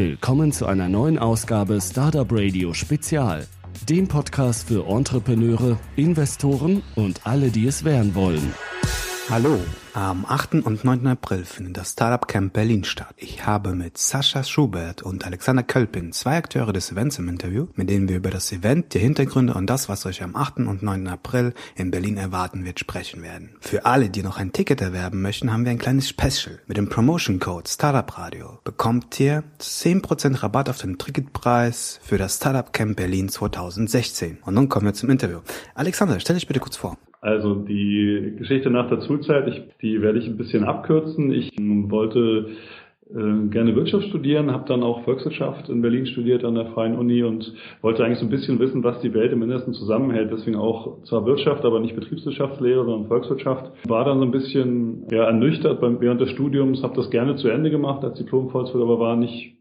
Willkommen 0.00 0.50
zu 0.50 0.64
einer 0.64 0.88
neuen 0.88 1.18
Ausgabe 1.18 1.78
Startup 1.78 2.26
Radio 2.30 2.72
Spezial, 2.72 3.46
dem 3.86 4.08
Podcast 4.08 4.66
für 4.66 4.86
Entrepreneure, 4.86 5.78
Investoren 5.94 6.82
und 6.96 7.26
alle, 7.26 7.50
die 7.50 7.66
es 7.66 7.84
werden 7.84 8.14
wollen. 8.14 8.54
Hallo, 9.30 9.60
am 9.94 10.26
8. 10.26 10.54
und 10.54 10.82
9. 10.82 11.06
April 11.06 11.44
findet 11.44 11.76
das 11.76 11.92
Startup 11.92 12.26
Camp 12.26 12.52
Berlin 12.52 12.82
statt. 12.82 13.14
Ich 13.16 13.46
habe 13.46 13.76
mit 13.76 13.96
Sascha 13.96 14.42
Schubert 14.42 15.02
und 15.02 15.24
Alexander 15.24 15.62
Kölpin 15.62 16.10
zwei 16.10 16.36
Akteure 16.36 16.72
des 16.72 16.90
Events 16.90 17.20
im 17.20 17.28
Interview, 17.28 17.68
mit 17.76 17.88
denen 17.88 18.08
wir 18.08 18.16
über 18.16 18.30
das 18.30 18.50
Event, 18.50 18.92
die 18.92 18.98
Hintergründe 18.98 19.54
und 19.54 19.70
das, 19.70 19.88
was 19.88 20.04
euch 20.04 20.24
am 20.24 20.34
8. 20.34 20.66
und 20.66 20.82
9. 20.82 21.06
April 21.06 21.54
in 21.76 21.92
Berlin 21.92 22.16
erwarten 22.16 22.64
wird, 22.64 22.80
sprechen 22.80 23.22
werden. 23.22 23.50
Für 23.60 23.86
alle, 23.86 24.10
die 24.10 24.24
noch 24.24 24.36
ein 24.36 24.52
Ticket 24.52 24.80
erwerben 24.80 25.22
möchten, 25.22 25.52
haben 25.52 25.64
wir 25.64 25.70
ein 25.70 25.78
kleines 25.78 26.08
Special. 26.08 26.58
Mit 26.66 26.76
dem 26.76 26.88
Promotion 26.88 27.38
Code 27.38 27.70
Startup 27.70 28.18
Radio 28.18 28.58
bekommt 28.64 29.20
ihr 29.20 29.44
10% 29.60 30.42
Rabatt 30.42 30.68
auf 30.68 30.78
den 30.78 30.98
Ticketpreis 30.98 32.00
für 32.02 32.18
das 32.18 32.34
Startup 32.34 32.72
Camp 32.72 32.96
Berlin 32.96 33.28
2016. 33.28 34.38
Und 34.44 34.54
nun 34.54 34.68
kommen 34.68 34.86
wir 34.86 34.94
zum 34.94 35.08
Interview. 35.08 35.38
Alexander, 35.76 36.18
stell 36.18 36.34
dich 36.34 36.48
bitte 36.48 36.58
kurz 36.58 36.76
vor. 36.76 36.98
Also 37.20 37.54
die 37.54 38.34
Geschichte 38.38 38.70
nach 38.70 38.88
der 38.88 39.02
Schulzeit, 39.02 39.46
ich, 39.48 39.62
die 39.82 40.00
werde 40.00 40.18
ich 40.18 40.26
ein 40.26 40.38
bisschen 40.38 40.64
abkürzen. 40.64 41.32
Ich 41.32 41.50
wollte 41.58 42.48
äh, 43.10 43.48
gerne 43.48 43.74
Wirtschaft 43.74 44.06
studieren, 44.06 44.52
habe 44.52 44.68
dann 44.68 44.82
auch 44.82 45.02
Volkswirtschaft 45.02 45.68
in 45.68 45.82
Berlin 45.82 46.06
studiert 46.06 46.44
an 46.44 46.54
der 46.54 46.66
Freien 46.66 46.96
Uni 46.96 47.22
und 47.22 47.52
wollte 47.82 48.04
eigentlich 48.04 48.20
so 48.20 48.26
ein 48.26 48.30
bisschen 48.30 48.58
wissen, 48.58 48.84
was 48.84 49.00
die 49.00 49.12
Welt 49.12 49.32
im 49.32 49.42
Innersten 49.42 49.74
zusammenhält. 49.74 50.30
Deswegen 50.32 50.56
auch 50.56 51.02
zwar 51.02 51.26
Wirtschaft, 51.26 51.64
aber 51.64 51.80
nicht 51.80 51.94
Betriebswirtschaftslehre, 51.94 52.84
sondern 52.84 53.08
Volkswirtschaft. 53.08 53.70
War 53.86 54.04
dann 54.04 54.18
so 54.18 54.24
ein 54.24 54.30
bisschen 54.30 55.06
ja, 55.10 55.24
ernüchtert 55.24 55.80
beim, 55.80 56.00
während 56.00 56.20
des 56.20 56.30
Studiums, 56.30 56.82
habe 56.82 56.94
das 56.94 57.10
gerne 57.10 57.36
zu 57.36 57.48
Ende 57.48 57.70
gemacht 57.70 58.04
als 58.04 58.16
Diplom-Volkswirt, 58.18 58.82
aber 58.82 58.98
war 58.98 59.16
nicht 59.16 59.56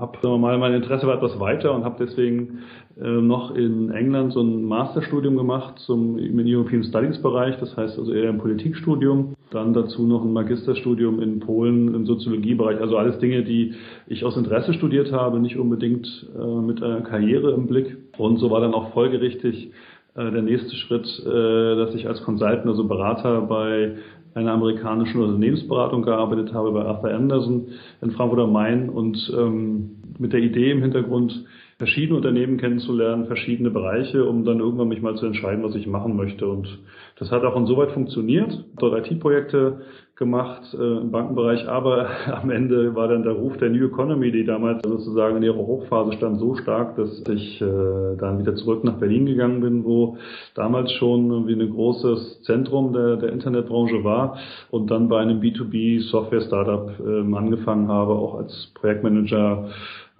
habe 0.00 0.38
mal 0.38 0.56
mein 0.58 0.72
Interesse 0.72 1.06
war 1.06 1.16
etwas 1.16 1.38
weiter 1.38 1.74
und 1.74 1.84
habe 1.84 2.04
deswegen 2.04 2.60
äh, 3.00 3.06
noch 3.06 3.54
in 3.54 3.90
England 3.90 4.32
so 4.32 4.40
ein 4.40 4.64
Masterstudium 4.64 5.36
gemacht 5.36 5.78
zum 5.80 6.18
im 6.18 6.40
European 6.44 6.82
Studies 6.84 7.20
Bereich, 7.20 7.56
das 7.60 7.76
heißt 7.76 7.98
also 7.98 8.12
eher 8.12 8.30
ein 8.30 8.38
Politikstudium. 8.38 9.34
Dann 9.50 9.74
dazu 9.74 10.06
noch 10.06 10.24
ein 10.24 10.32
Magisterstudium 10.32 11.20
in 11.20 11.40
Polen 11.40 11.94
im 11.94 12.06
Soziologiebereich. 12.06 12.80
Also 12.80 12.96
alles 12.96 13.18
Dinge, 13.18 13.42
die 13.42 13.74
ich 14.06 14.24
aus 14.24 14.36
Interesse 14.36 14.72
studiert 14.74 15.12
habe, 15.12 15.38
nicht 15.38 15.58
unbedingt 15.58 16.06
äh, 16.34 16.60
mit 16.60 16.82
einer 16.82 17.02
Karriere 17.02 17.52
im 17.52 17.66
Blick. 17.66 17.96
Und 18.16 18.38
so 18.38 18.50
war 18.50 18.60
dann 18.60 18.74
auch 18.74 18.92
folgerichtig 18.92 19.70
äh, 20.14 20.30
der 20.30 20.42
nächste 20.42 20.76
Schritt, 20.76 21.06
äh, 21.26 21.76
dass 21.76 21.94
ich 21.94 22.08
als 22.08 22.22
Consultant, 22.22 22.66
also 22.66 22.86
Berater 22.86 23.42
bei 23.42 23.96
einer 24.34 24.52
amerikanischen 24.52 25.20
Unternehmensberatung 25.20 26.02
gearbeitet 26.02 26.52
habe 26.52 26.72
bei 26.72 26.84
Arthur 26.84 27.10
Anderson 27.10 27.68
in 28.00 28.10
Frankfurt 28.12 28.40
am 28.40 28.52
Main 28.52 28.88
und 28.88 29.32
ähm, 29.36 29.96
mit 30.20 30.32
der 30.32 30.40
Idee 30.40 30.70
im 30.70 30.82
Hintergrund, 30.82 31.44
verschiedene 31.78 32.18
Unternehmen 32.18 32.58
kennenzulernen, 32.58 33.24
verschiedene 33.24 33.70
Bereiche, 33.70 34.26
um 34.26 34.44
dann 34.44 34.60
irgendwann 34.60 34.88
mich 34.88 35.00
mal 35.00 35.16
zu 35.16 35.24
entscheiden, 35.24 35.64
was 35.64 35.74
ich 35.74 35.86
machen 35.86 36.14
möchte. 36.14 36.46
Und 36.46 36.78
das 37.18 37.30
hat 37.30 37.42
auch 37.42 37.56
insoweit 37.56 37.92
funktioniert. 37.92 38.64
Dort 38.76 39.10
IT-Projekte 39.10 39.80
gemacht 40.20 40.62
äh, 40.74 40.98
im 40.98 41.10
Bankenbereich, 41.10 41.66
aber 41.66 42.06
am 42.42 42.50
Ende 42.50 42.94
war 42.94 43.08
dann 43.08 43.22
der 43.22 43.32
Ruf 43.32 43.56
der 43.56 43.70
New 43.70 43.86
Economy, 43.86 44.30
die 44.30 44.44
damals 44.44 44.82
sozusagen 44.86 45.38
in 45.38 45.42
ihrer 45.42 45.56
Hochphase 45.56 46.12
stand, 46.12 46.38
so 46.38 46.54
stark, 46.56 46.96
dass 46.96 47.24
ich 47.26 47.62
äh, 47.62 48.16
dann 48.18 48.38
wieder 48.38 48.54
zurück 48.56 48.84
nach 48.84 48.98
Berlin 48.98 49.24
gegangen 49.24 49.62
bin, 49.62 49.82
wo 49.82 50.18
damals 50.54 50.92
schon 50.92 51.30
irgendwie 51.30 51.54
ein 51.54 51.70
großes 51.70 52.42
Zentrum 52.42 52.92
der, 52.92 53.16
der 53.16 53.32
Internetbranche 53.32 54.04
war 54.04 54.36
und 54.70 54.90
dann 54.90 55.08
bei 55.08 55.20
einem 55.20 55.40
B2B 55.40 56.10
Software 56.10 56.42
Startup 56.42 56.90
äh, 57.00 57.34
angefangen 57.34 57.88
habe, 57.88 58.12
auch 58.12 58.34
als 58.34 58.70
Projektmanager 58.74 59.70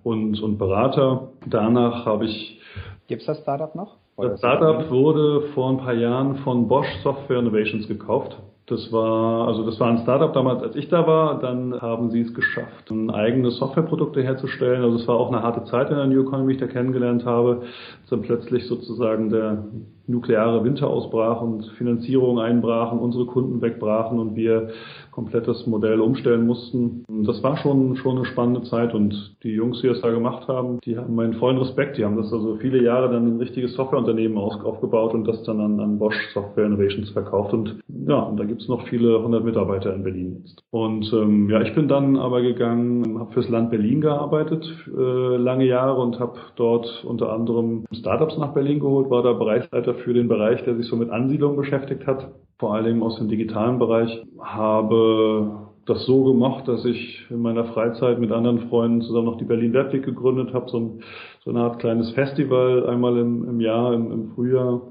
und, 0.02 0.40
und 0.42 0.58
Berater. 0.58 1.28
Danach 1.46 2.06
habe 2.06 2.26
ich 2.26 2.60
Gibt's 3.08 3.26
das 3.26 3.40
Startup 3.40 3.74
noch? 3.74 3.96
das 4.16 4.38
Startup 4.38 4.90
wurde 4.90 5.48
vor 5.54 5.70
ein 5.70 5.78
paar 5.78 5.94
Jahren 5.94 6.36
von 6.38 6.68
Bosch 6.68 6.86
Software 7.02 7.38
Innovations 7.38 7.88
gekauft. 7.88 8.36
Das 8.66 8.92
war, 8.92 9.48
also 9.48 9.66
das 9.66 9.80
war 9.80 9.88
ein 9.88 9.98
Startup 9.98 10.32
damals, 10.32 10.62
als 10.62 10.76
ich 10.76 10.88
da 10.88 11.04
war. 11.04 11.40
Dann 11.40 11.80
haben 11.80 12.10
sie 12.10 12.20
es 12.20 12.32
geschafft, 12.32 12.88
eigene 12.88 13.50
Softwareprodukte 13.50 14.22
herzustellen. 14.22 14.84
Also 14.84 14.96
es 14.96 15.08
war 15.08 15.16
auch 15.16 15.32
eine 15.32 15.42
harte 15.42 15.64
Zeit 15.64 15.90
in 15.90 15.96
der 15.96 16.06
New 16.06 16.22
Economy, 16.22 16.52
die 16.52 16.54
ich 16.54 16.60
da 16.60 16.72
kennengelernt 16.72 17.24
habe. 17.24 17.62
Dann 18.08 18.22
plötzlich 18.22 18.68
sozusagen 18.68 19.28
der 19.28 19.64
nukleare 20.06 20.64
Winter 20.64 20.88
ausbrach 20.88 21.40
und 21.40 21.64
Finanzierung 21.78 22.38
einbrachen, 22.38 22.98
unsere 22.98 23.26
Kunden 23.26 23.60
wegbrachen 23.62 24.18
und 24.18 24.36
wir 24.36 24.70
komplettes 25.10 25.66
Modell 25.66 26.00
umstellen 26.00 26.46
mussten. 26.46 27.04
Das 27.26 27.42
war 27.42 27.56
schon, 27.58 27.96
schon 27.96 28.16
eine 28.16 28.26
spannende 28.26 28.62
Zeit 28.62 28.94
und 28.94 29.36
die 29.42 29.50
Jungs, 29.50 29.80
die 29.80 29.88
das 29.88 30.00
da 30.00 30.10
gemacht 30.10 30.48
haben, 30.48 30.80
die 30.84 30.96
haben 30.96 31.14
meinen 31.14 31.34
vollen 31.34 31.58
Respekt. 31.58 31.98
Die 31.98 32.04
haben 32.04 32.16
das 32.16 32.32
also 32.32 32.56
viele 32.56 32.82
Jahre 32.82 33.10
dann 33.10 33.26
ein 33.26 33.38
richtiges 33.38 33.74
Softwareunternehmen 33.74 34.38
aufgebaut 34.38 35.14
und 35.14 35.26
das 35.26 35.42
dann 35.44 35.60
an, 35.60 35.80
an 35.80 35.98
Bosch 35.98 36.16
Software 36.32 36.66
Innovations 36.66 37.10
verkauft 37.10 37.52
und 37.52 37.76
ja, 38.06 38.18
und 38.18 38.38
da 38.38 38.44
gibt's 38.44 38.68
noch 38.68 38.86
viele 38.88 39.22
hundert 39.22 39.44
Mitarbeiter 39.44 39.94
in 39.94 40.02
Berlin 40.02 40.38
jetzt. 40.40 40.62
Und 40.70 41.12
ähm, 41.12 41.50
ja, 41.50 41.60
ich 41.60 41.74
bin 41.74 41.88
dann 41.88 42.16
aber 42.16 42.40
gegangen, 42.42 43.18
habe 43.18 43.32
fürs 43.32 43.48
Land 43.48 43.70
Berlin 43.70 44.00
gearbeitet 44.00 44.64
äh, 44.88 45.36
lange 45.36 45.66
Jahre 45.66 46.00
und 46.00 46.18
habe 46.18 46.34
dort 46.56 47.04
unter 47.04 47.32
anderem 47.32 47.84
Startups 47.92 48.38
nach 48.38 48.54
Berlin 48.54 48.80
geholt, 48.80 49.10
war 49.10 49.22
da 49.22 49.32
Bereichsleiter 49.32 49.94
für 50.04 50.14
den 50.14 50.28
Bereich, 50.28 50.62
der 50.64 50.76
sich 50.76 50.86
so 50.86 50.96
mit 50.96 51.10
Ansiedlung 51.10 51.56
beschäftigt 51.56 52.06
hat, 52.06 52.32
vor 52.58 52.74
allem 52.74 53.02
aus 53.02 53.18
dem 53.18 53.28
digitalen 53.28 53.78
Bereich, 53.78 54.22
habe 54.38 55.68
das 55.86 56.04
so 56.04 56.24
gemacht, 56.24 56.68
dass 56.68 56.84
ich 56.84 57.26
in 57.30 57.40
meiner 57.40 57.64
Freizeit 57.64 58.20
mit 58.20 58.32
anderen 58.32 58.68
Freunden 58.68 59.02
zusammen 59.02 59.26
noch 59.26 59.38
die 59.38 59.44
Berlin 59.44 59.72
Webweek 59.72 60.04
gegründet 60.04 60.52
habe, 60.54 60.70
so, 60.70 60.78
ein, 60.78 61.02
so 61.44 61.50
eine 61.50 61.60
Art 61.60 61.78
kleines 61.78 62.10
Festival 62.12 62.86
einmal 62.86 63.16
im, 63.18 63.48
im 63.48 63.60
Jahr, 63.60 63.94
im, 63.94 64.12
im 64.12 64.28
Frühjahr 64.34 64.82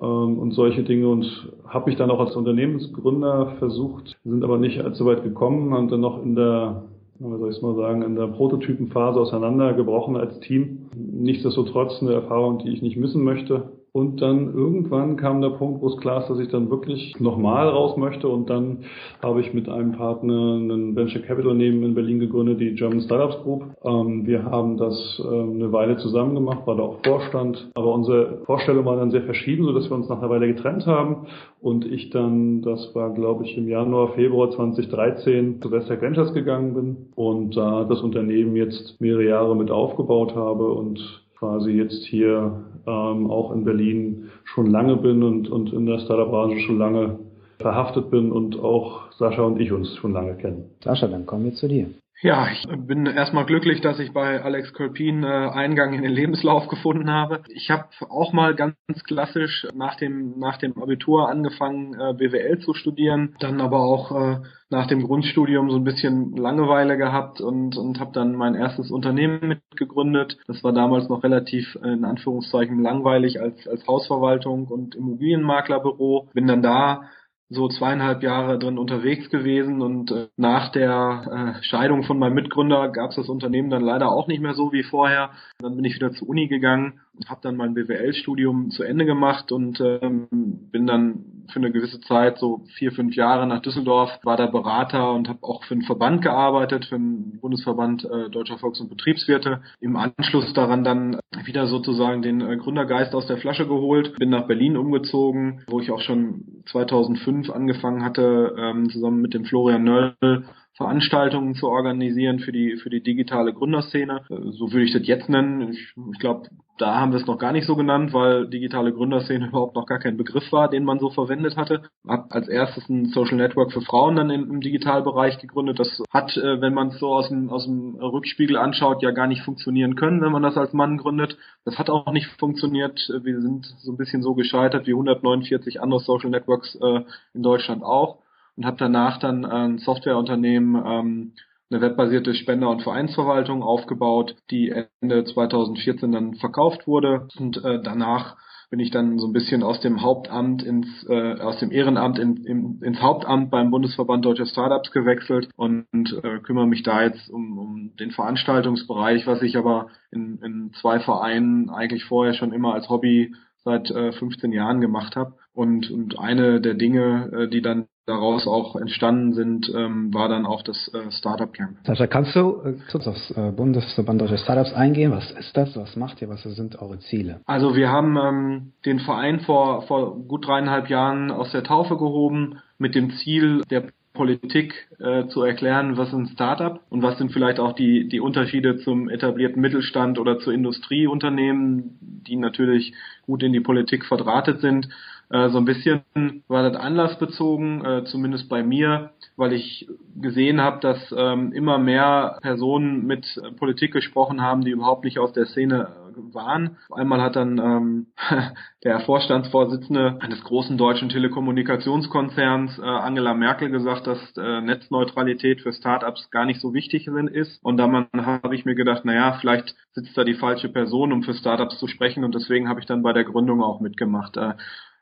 ähm, 0.00 0.38
und 0.38 0.52
solche 0.52 0.82
Dinge 0.82 1.08
und 1.08 1.52
habe 1.66 1.88
mich 1.88 1.96
dann 1.96 2.10
auch 2.10 2.20
als 2.20 2.36
Unternehmensgründer 2.36 3.54
versucht, 3.58 4.16
sind 4.24 4.44
aber 4.44 4.58
nicht 4.58 4.80
allzu 4.82 5.06
weit 5.06 5.22
gekommen 5.22 5.72
und 5.72 5.90
dann 5.90 6.00
noch 6.00 6.22
in 6.22 6.34
der 6.34 6.82
wie 7.30 7.38
soll 7.38 7.52
ich 7.52 7.62
mal 7.62 7.76
sagen, 7.76 8.02
in 8.02 8.16
der 8.16 8.26
Prototypenphase 8.26 9.20
auseinandergebrochen 9.20 10.16
als 10.16 10.40
Team. 10.40 10.88
Nichtsdestotrotz 10.96 12.02
eine 12.02 12.14
Erfahrung, 12.14 12.58
die 12.58 12.70
ich 12.70 12.82
nicht 12.82 12.96
missen 12.96 13.22
möchte. 13.22 13.70
Und 13.94 14.22
dann 14.22 14.54
irgendwann 14.54 15.16
kam 15.16 15.42
der 15.42 15.50
Punkt, 15.50 15.82
wo 15.82 15.88
es 15.88 15.98
klar 15.98 16.22
ist, 16.22 16.30
dass 16.30 16.38
ich 16.38 16.48
dann 16.48 16.70
wirklich 16.70 17.14
nochmal 17.20 17.68
raus 17.68 17.98
möchte. 17.98 18.26
Und 18.26 18.48
dann 18.48 18.84
habe 19.22 19.42
ich 19.42 19.52
mit 19.52 19.68
einem 19.68 19.92
Partner 19.92 20.54
einen 20.54 20.96
Venture 20.96 21.20
Capital 21.20 21.52
Unternehmen 21.52 21.82
in 21.82 21.94
Berlin 21.94 22.18
gegründet, 22.18 22.58
die 22.58 22.74
German 22.74 23.02
Startups 23.02 23.42
Group. 23.42 23.64
Ähm, 23.84 24.26
wir 24.26 24.44
haben 24.44 24.78
das 24.78 25.22
ähm, 25.22 25.56
eine 25.56 25.72
Weile 25.72 25.98
zusammen 25.98 26.34
gemacht, 26.34 26.66
war 26.66 26.76
da 26.76 26.84
auch 26.84 27.02
Vorstand. 27.04 27.70
Aber 27.74 27.92
unsere 27.92 28.38
Vorstellungen 28.46 28.86
waren 28.86 28.98
dann 28.98 29.10
sehr 29.10 29.24
verschieden, 29.24 29.64
sodass 29.64 29.90
wir 29.90 29.94
uns 29.94 30.08
nach 30.08 30.20
einer 30.20 30.30
Weile 30.30 30.46
getrennt 30.46 30.86
haben. 30.86 31.26
Und 31.60 31.84
ich 31.84 32.08
dann, 32.08 32.62
das 32.62 32.94
war 32.94 33.12
glaube 33.12 33.44
ich 33.44 33.58
im 33.58 33.68
Januar, 33.68 34.14
Februar 34.14 34.50
2013 34.50 35.60
zu 35.60 35.70
Westec 35.70 36.00
Ventures 36.00 36.32
gegangen 36.32 36.74
bin 36.74 36.96
und 37.14 37.56
da 37.56 37.84
das 37.84 38.00
Unternehmen 38.00 38.56
jetzt 38.56 39.00
mehrere 39.00 39.24
Jahre 39.24 39.54
mit 39.54 39.70
aufgebaut 39.70 40.34
habe 40.34 40.72
und 40.72 41.21
quasi 41.42 41.72
jetzt 41.72 42.04
hier 42.04 42.62
ähm, 42.86 43.28
auch 43.28 43.50
in 43.50 43.64
Berlin 43.64 44.30
schon 44.44 44.66
lange 44.66 44.96
bin 44.96 45.24
und, 45.24 45.48
und 45.50 45.72
in 45.72 45.86
der 45.86 45.98
Startup-Branche 45.98 46.60
schon 46.60 46.78
lange 46.78 47.18
verhaftet 47.58 48.12
bin 48.12 48.30
und 48.30 48.60
auch 48.60 49.10
Sascha 49.18 49.42
und 49.42 49.60
ich 49.60 49.72
uns 49.72 49.92
schon 49.96 50.12
lange 50.12 50.36
kennen. 50.36 50.70
Sascha, 50.84 51.08
dann 51.08 51.26
kommen 51.26 51.46
wir 51.46 51.54
zu 51.54 51.66
dir. 51.66 51.88
Ja, 52.24 52.46
ich 52.52 52.64
bin 52.86 53.06
erstmal 53.06 53.46
glücklich, 53.46 53.80
dass 53.80 53.98
ich 53.98 54.12
bei 54.12 54.40
Alex 54.40 54.72
Kolpin 54.74 55.24
äh, 55.24 55.26
Eingang 55.26 55.92
in 55.92 56.02
den 56.02 56.12
Lebenslauf 56.12 56.68
gefunden 56.68 57.10
habe. 57.10 57.42
Ich 57.48 57.68
habe 57.68 57.86
auch 58.10 58.32
mal 58.32 58.54
ganz 58.54 58.76
klassisch 59.04 59.66
nach 59.74 59.96
dem 59.96 60.38
nach 60.38 60.56
dem 60.56 60.80
Abitur 60.80 61.28
angefangen 61.28 61.94
äh, 61.94 62.14
BWL 62.14 62.60
zu 62.60 62.74
studieren, 62.74 63.34
dann 63.40 63.60
aber 63.60 63.80
auch 63.80 64.12
äh, 64.12 64.38
nach 64.70 64.86
dem 64.86 65.02
Grundstudium 65.02 65.68
so 65.68 65.76
ein 65.78 65.82
bisschen 65.84 66.36
Langeweile 66.36 66.96
gehabt 66.96 67.40
und 67.40 67.76
und 67.76 67.98
habe 67.98 68.12
dann 68.12 68.36
mein 68.36 68.54
erstes 68.54 68.92
Unternehmen 68.92 69.40
mitgegründet. 69.48 70.38
Das 70.46 70.62
war 70.62 70.72
damals 70.72 71.08
noch 71.08 71.24
relativ 71.24 71.76
äh, 71.82 71.88
in 71.88 72.04
Anführungszeichen 72.04 72.80
langweilig 72.80 73.40
als 73.40 73.66
als 73.66 73.84
Hausverwaltung 73.88 74.68
und 74.68 74.94
Immobilienmaklerbüro. 74.94 76.28
Bin 76.34 76.46
dann 76.46 76.62
da 76.62 77.10
so 77.52 77.68
zweieinhalb 77.68 78.22
Jahre 78.22 78.58
drin 78.58 78.78
unterwegs 78.78 79.30
gewesen 79.30 79.82
und 79.82 80.10
äh, 80.10 80.28
nach 80.36 80.70
der 80.72 81.56
äh, 81.60 81.62
Scheidung 81.64 82.02
von 82.02 82.18
meinem 82.18 82.34
Mitgründer 82.34 82.88
gab 82.88 83.10
es 83.10 83.16
das 83.16 83.28
Unternehmen 83.28 83.70
dann 83.70 83.82
leider 83.82 84.10
auch 84.10 84.26
nicht 84.26 84.40
mehr 84.40 84.54
so 84.54 84.72
wie 84.72 84.82
vorher. 84.82 85.30
Dann 85.58 85.76
bin 85.76 85.84
ich 85.84 85.94
wieder 85.94 86.12
zur 86.12 86.28
Uni 86.28 86.48
gegangen 86.48 87.00
habe 87.28 87.40
dann 87.42 87.56
mein 87.56 87.74
BWL-Studium 87.74 88.70
zu 88.70 88.82
Ende 88.82 89.04
gemacht 89.04 89.52
und 89.52 89.80
ähm, 89.80 90.28
bin 90.70 90.86
dann 90.86 91.24
für 91.52 91.58
eine 91.58 91.70
gewisse 91.70 92.00
Zeit, 92.00 92.38
so 92.38 92.62
vier, 92.76 92.92
fünf 92.92 93.14
Jahre 93.14 93.46
nach 93.46 93.60
Düsseldorf, 93.60 94.10
war 94.22 94.36
da 94.36 94.46
Berater 94.46 95.12
und 95.12 95.28
habe 95.28 95.42
auch 95.42 95.64
für 95.64 95.74
einen 95.74 95.82
Verband 95.82 96.22
gearbeitet, 96.22 96.86
für 96.86 96.96
den 96.96 97.38
Bundesverband 97.40 98.04
äh, 98.04 98.30
Deutscher 98.30 98.58
Volks- 98.58 98.80
und 98.80 98.88
Betriebswirte. 98.88 99.60
Im 99.80 99.96
Anschluss 99.96 100.52
daran 100.54 100.84
dann 100.84 101.20
wieder 101.44 101.66
sozusagen 101.66 102.22
den 102.22 102.40
äh, 102.40 102.56
Gründergeist 102.56 103.14
aus 103.14 103.26
der 103.26 103.38
Flasche 103.38 103.66
geholt, 103.66 104.16
bin 104.18 104.30
nach 104.30 104.46
Berlin 104.46 104.76
umgezogen, 104.76 105.62
wo 105.68 105.80
ich 105.80 105.90
auch 105.90 106.00
schon 106.00 106.62
2005 106.66 107.50
angefangen 107.50 108.04
hatte, 108.04 108.54
ähm, 108.58 108.88
zusammen 108.90 109.20
mit 109.20 109.34
dem 109.34 109.44
Florian 109.44 109.84
Nöll 109.84 110.44
Veranstaltungen 110.74 111.54
zu 111.54 111.68
organisieren 111.68 112.38
für 112.38 112.50
die 112.50 112.76
für 112.76 112.88
die 112.88 113.02
digitale 113.02 113.52
Gründerszene. 113.52 114.22
Äh, 114.30 114.52
so 114.52 114.72
würde 114.72 114.84
ich 114.84 114.92
das 114.92 115.06
jetzt 115.06 115.28
nennen. 115.28 115.72
Ich, 115.72 115.94
ich 116.12 116.18
glaube, 116.18 116.48
da 116.78 116.98
haben 116.98 117.12
wir 117.12 117.20
es 117.20 117.26
noch 117.26 117.38
gar 117.38 117.52
nicht 117.52 117.66
so 117.66 117.76
genannt, 117.76 118.14
weil 118.14 118.48
digitale 118.48 118.92
Gründerszene 118.92 119.46
überhaupt 119.48 119.74
noch 119.74 119.84
gar 119.84 119.98
kein 119.98 120.16
Begriff 120.16 120.50
war, 120.50 120.70
den 120.70 120.84
man 120.84 120.98
so 120.98 121.10
verwendet 121.10 121.56
hatte. 121.56 121.82
Hab 122.08 122.32
als 122.32 122.48
erstes 122.48 122.88
ein 122.88 123.06
Social 123.06 123.36
Network 123.36 123.72
für 123.72 123.82
Frauen 123.82 124.16
dann 124.16 124.30
im, 124.30 124.50
im 124.50 124.60
Digitalbereich 124.60 125.38
gegründet. 125.38 125.78
Das 125.78 126.02
hat, 126.10 126.34
äh, 126.38 126.60
wenn 126.62 126.72
man 126.72 126.88
es 126.88 126.98
so 126.98 127.12
aus 127.12 127.28
dem, 127.28 127.50
aus 127.50 127.66
dem 127.66 127.96
Rückspiegel 127.96 128.56
anschaut, 128.56 129.02
ja 129.02 129.10
gar 129.10 129.26
nicht 129.26 129.42
funktionieren 129.42 129.94
können, 129.94 130.22
wenn 130.22 130.32
man 130.32 130.42
das 130.42 130.56
als 130.56 130.72
Mann 130.72 130.96
gründet. 130.96 131.36
Das 131.66 131.78
hat 131.78 131.90
auch 131.90 132.10
nicht 132.12 132.28
funktioniert. 132.38 132.98
Wir 133.22 133.42
sind 133.42 133.66
so 133.80 133.92
ein 133.92 133.98
bisschen 133.98 134.22
so 134.22 134.34
gescheitert 134.34 134.86
wie 134.86 134.92
149 134.92 135.82
andere 135.82 136.00
Social 136.00 136.30
Networks 136.30 136.76
äh, 136.76 137.02
in 137.34 137.42
Deutschland 137.42 137.82
auch 137.82 138.21
und 138.56 138.66
habe 138.66 138.76
danach 138.76 139.18
dann 139.18 139.44
ein 139.44 139.78
Softwareunternehmen 139.78 140.82
ähm, 140.84 141.32
eine 141.70 141.80
webbasierte 141.80 142.34
Spender- 142.34 142.68
und 142.68 142.82
Vereinsverwaltung 142.82 143.62
aufgebaut, 143.62 144.36
die 144.50 144.74
Ende 145.00 145.24
2014 145.24 146.12
dann 146.12 146.34
verkauft 146.34 146.86
wurde 146.86 147.28
und 147.38 147.64
äh, 147.64 147.80
danach 147.82 148.36
bin 148.72 148.80
ich 148.80 148.90
dann 148.90 149.18
so 149.18 149.26
ein 149.26 149.34
bisschen 149.34 149.62
aus 149.62 149.80
dem 149.80 150.00
Hauptamt 150.00 150.62
ins 150.62 150.88
äh, 151.06 151.38
aus 151.40 151.58
dem 151.58 151.70
Ehrenamt 151.70 152.18
in, 152.18 152.38
in, 152.38 152.80
ins 152.80 153.02
Hauptamt 153.02 153.50
beim 153.50 153.70
Bundesverband 153.70 154.24
Deutscher 154.24 154.46
Startups 154.46 154.90
gewechselt 154.92 155.50
und, 155.56 155.84
und 155.92 156.10
äh, 156.24 156.38
kümmere 156.38 156.66
mich 156.66 156.82
da 156.82 157.02
jetzt 157.02 157.28
um, 157.28 157.58
um 157.58 157.96
den 158.00 158.12
Veranstaltungsbereich, 158.12 159.26
was 159.26 159.42
ich 159.42 159.58
aber 159.58 159.88
in, 160.10 160.38
in 160.42 160.72
zwei 160.80 161.00
Vereinen 161.00 161.68
eigentlich 161.68 162.04
vorher 162.04 162.32
schon 162.32 162.54
immer 162.54 162.72
als 162.72 162.88
Hobby 162.88 163.34
seit 163.62 163.90
äh, 163.90 164.12
15 164.12 164.52
Jahren 164.52 164.80
gemacht 164.80 165.16
habe. 165.16 165.34
Und, 165.54 165.90
und 165.90 166.18
eine 166.18 166.60
der 166.60 166.74
Dinge, 166.74 167.30
äh, 167.32 167.48
die 167.48 167.60
dann 167.60 167.86
daraus 168.06 168.46
auch 168.46 168.74
entstanden 168.74 169.32
sind, 169.32 169.72
ähm, 169.74 170.12
war 170.12 170.28
dann 170.28 170.44
auch 170.44 170.62
das 170.62 170.90
äh, 170.92 171.10
Startup 171.12 171.52
Camp. 171.52 171.76
Sascha, 171.84 172.06
kannst 172.06 172.34
du 172.34 172.60
äh, 172.64 172.74
kurz 172.90 173.06
aufs 173.06 173.30
äh, 173.32 173.52
Bundesverband 173.52 174.20
Deutscher 174.20 174.38
Startups 174.38 174.72
eingehen? 174.72 175.12
Was 175.12 175.30
ist 175.30 175.56
das? 175.56 175.76
Was 175.76 175.94
macht 175.94 176.20
ihr? 176.20 176.28
Was 176.28 176.42
sind 176.42 176.80
eure 176.80 176.98
Ziele? 177.00 177.40
Also 177.46 177.76
wir 177.76 177.90
haben 177.90 178.16
ähm, 178.16 178.72
den 178.84 178.98
Verein 178.98 179.40
vor, 179.40 179.82
vor 179.82 180.18
gut 180.18 180.46
dreieinhalb 180.46 180.88
Jahren 180.88 181.30
aus 181.30 181.52
der 181.52 181.62
Taufe 181.62 181.96
gehoben 181.96 182.58
mit 182.78 182.94
dem 182.94 183.10
Ziel 183.12 183.62
der 183.70 183.84
Politik 184.14 184.88
äh, 184.98 185.26
zu 185.28 185.42
erklären, 185.42 185.96
was 185.96 186.08
ist 186.08 186.14
ein 186.14 186.26
Startup 186.26 186.80
und 186.90 187.02
was 187.02 187.16
sind 187.16 187.32
vielleicht 187.32 187.58
auch 187.58 187.72
die, 187.72 188.08
die 188.08 188.20
Unterschiede 188.20 188.76
zum 188.78 189.08
etablierten 189.08 189.60
Mittelstand 189.60 190.18
oder 190.18 190.38
zu 190.38 190.50
Industrieunternehmen, 190.50 191.98
die 192.00 192.36
natürlich 192.36 192.92
gut 193.24 193.42
in 193.42 193.52
die 193.52 193.60
Politik 193.60 194.04
verdrahtet 194.04 194.60
sind. 194.60 194.88
Äh, 195.32 195.48
so 195.48 195.58
ein 195.58 195.64
bisschen 195.64 196.02
war 196.46 196.68
das 196.68 196.80
anlassbezogen, 196.80 197.84
äh, 197.84 198.04
zumindest 198.04 198.50
bei 198.50 198.62
mir, 198.62 199.10
weil 199.36 199.54
ich 199.54 199.88
gesehen 200.20 200.60
habe, 200.60 200.80
dass 200.80 200.98
ähm, 201.16 201.52
immer 201.52 201.78
mehr 201.78 202.38
Personen 202.42 203.06
mit 203.06 203.26
Politik 203.56 203.92
gesprochen 203.92 204.42
haben, 204.42 204.62
die 204.62 204.70
überhaupt 204.70 205.04
nicht 205.04 205.18
aus 205.18 205.32
der 205.32 205.46
Szene 205.46 205.88
waren. 206.34 206.76
Einmal 206.90 207.22
hat 207.22 207.36
dann 207.36 207.58
ähm, 207.58 208.06
der 208.84 209.00
Vorstandsvorsitzende 209.00 210.18
eines 210.20 210.44
großen 210.44 210.76
deutschen 210.76 211.08
Telekommunikationskonzerns 211.08 212.78
äh, 212.78 212.82
Angela 212.82 213.32
Merkel 213.32 213.70
gesagt, 213.70 214.06
dass 214.06 214.18
äh, 214.36 214.60
Netzneutralität 214.60 215.62
für 215.62 215.72
Startups 215.72 216.30
gar 216.30 216.44
nicht 216.44 216.60
so 216.60 216.74
wichtig 216.74 217.06
ist. 217.06 217.64
Und 217.64 217.78
da 217.78 217.90
habe 217.90 218.54
ich 218.54 218.66
mir 218.66 218.74
gedacht, 218.74 219.06
naja, 219.06 219.38
vielleicht 219.40 219.74
sitzt 219.92 220.16
da 220.16 220.24
die 220.24 220.34
falsche 220.34 220.68
Person, 220.68 221.12
um 221.12 221.22
für 221.22 221.34
Startups 221.34 221.78
zu 221.78 221.86
sprechen. 221.86 222.22
Und 222.22 222.34
deswegen 222.34 222.68
habe 222.68 222.80
ich 222.80 222.86
dann 222.86 223.02
bei 223.02 223.14
der 223.14 223.24
Gründung 223.24 223.62
auch 223.62 223.80
mitgemacht. 223.80 224.36
Äh, 224.36 224.54